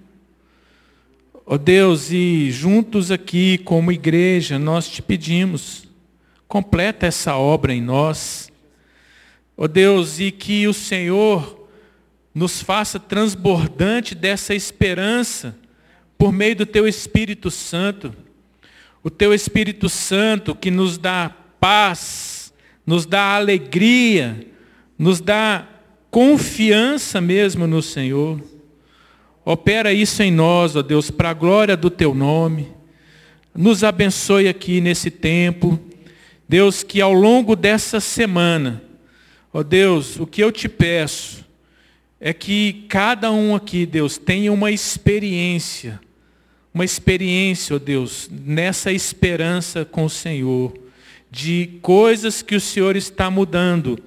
[1.44, 5.84] Ó Deus, e juntos aqui, como igreja, nós te pedimos,
[6.46, 8.50] completa essa obra em nós.
[9.56, 11.68] Ó Deus, e que o Senhor
[12.34, 15.56] nos faça transbordante dessa esperança
[16.16, 18.14] por meio do teu Espírito Santo.
[19.04, 22.52] O teu Espírito Santo que nos dá paz,
[22.86, 24.46] nos dá alegria,
[24.96, 25.66] nos dá
[26.10, 28.40] confiança mesmo no Senhor.
[29.44, 32.68] Opera isso em nós, ó Deus, para a glória do teu nome.
[33.52, 35.80] Nos abençoe aqui nesse tempo.
[36.48, 38.82] Deus, que ao longo dessa semana,
[39.52, 41.44] ó Deus, o que eu te peço
[42.20, 46.00] é que cada um aqui, Deus, tenha uma experiência
[46.74, 50.72] uma experiência, ó Deus, nessa esperança com o Senhor,
[51.30, 53.98] de coisas que o Senhor está mudando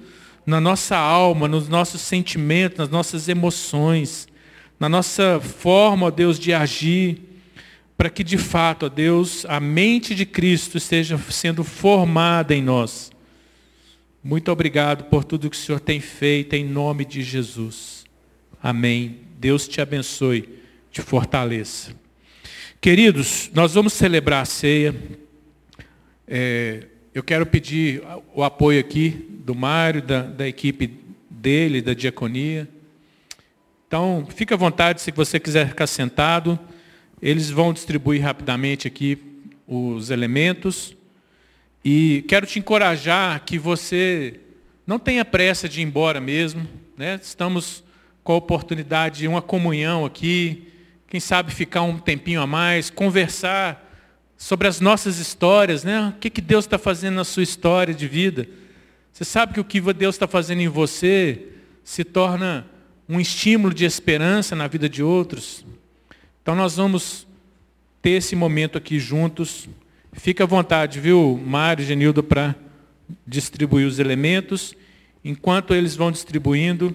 [0.44, 4.28] na nossa alma, nos nossos sentimentos, nas nossas emoções,
[4.78, 7.20] na nossa forma, ó Deus, de agir,
[7.96, 13.10] para que de fato, ó Deus, a mente de Cristo esteja sendo formada em nós.
[14.22, 18.04] Muito obrigado por tudo que o Senhor tem feito em nome de Jesus.
[18.60, 19.20] Amém.
[19.38, 20.48] Deus te abençoe,
[20.90, 22.05] te fortaleça.
[22.86, 24.94] Queridos, nós vamos celebrar a ceia.
[26.24, 28.00] É, eu quero pedir
[28.32, 30.96] o apoio aqui do Mário, da, da equipe
[31.28, 32.68] dele, da diaconia.
[33.88, 36.56] Então, fique à vontade se você quiser ficar sentado.
[37.20, 39.18] Eles vão distribuir rapidamente aqui
[39.66, 40.96] os elementos.
[41.84, 44.38] E quero te encorajar que você
[44.86, 46.64] não tenha pressa de ir embora mesmo.
[46.96, 47.18] Né?
[47.20, 47.82] Estamos
[48.22, 50.68] com a oportunidade de uma comunhão aqui.
[51.08, 53.82] Quem sabe ficar um tempinho a mais, conversar
[54.36, 56.08] sobre as nossas histórias, né?
[56.08, 58.46] O que, que Deus está fazendo na sua história de vida?
[59.12, 61.46] Você sabe que o que Deus está fazendo em você
[61.82, 62.66] se torna
[63.08, 65.64] um estímulo de esperança na vida de outros.
[66.42, 67.26] Então nós vamos
[68.02, 69.68] ter esse momento aqui juntos.
[70.12, 72.54] Fica à vontade, viu, Mário e Genildo, para
[73.26, 74.74] distribuir os elementos.
[75.24, 76.94] Enquanto eles vão distribuindo,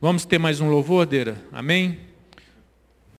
[0.00, 1.42] vamos ter mais um louvor, Deira?
[1.52, 2.11] Amém?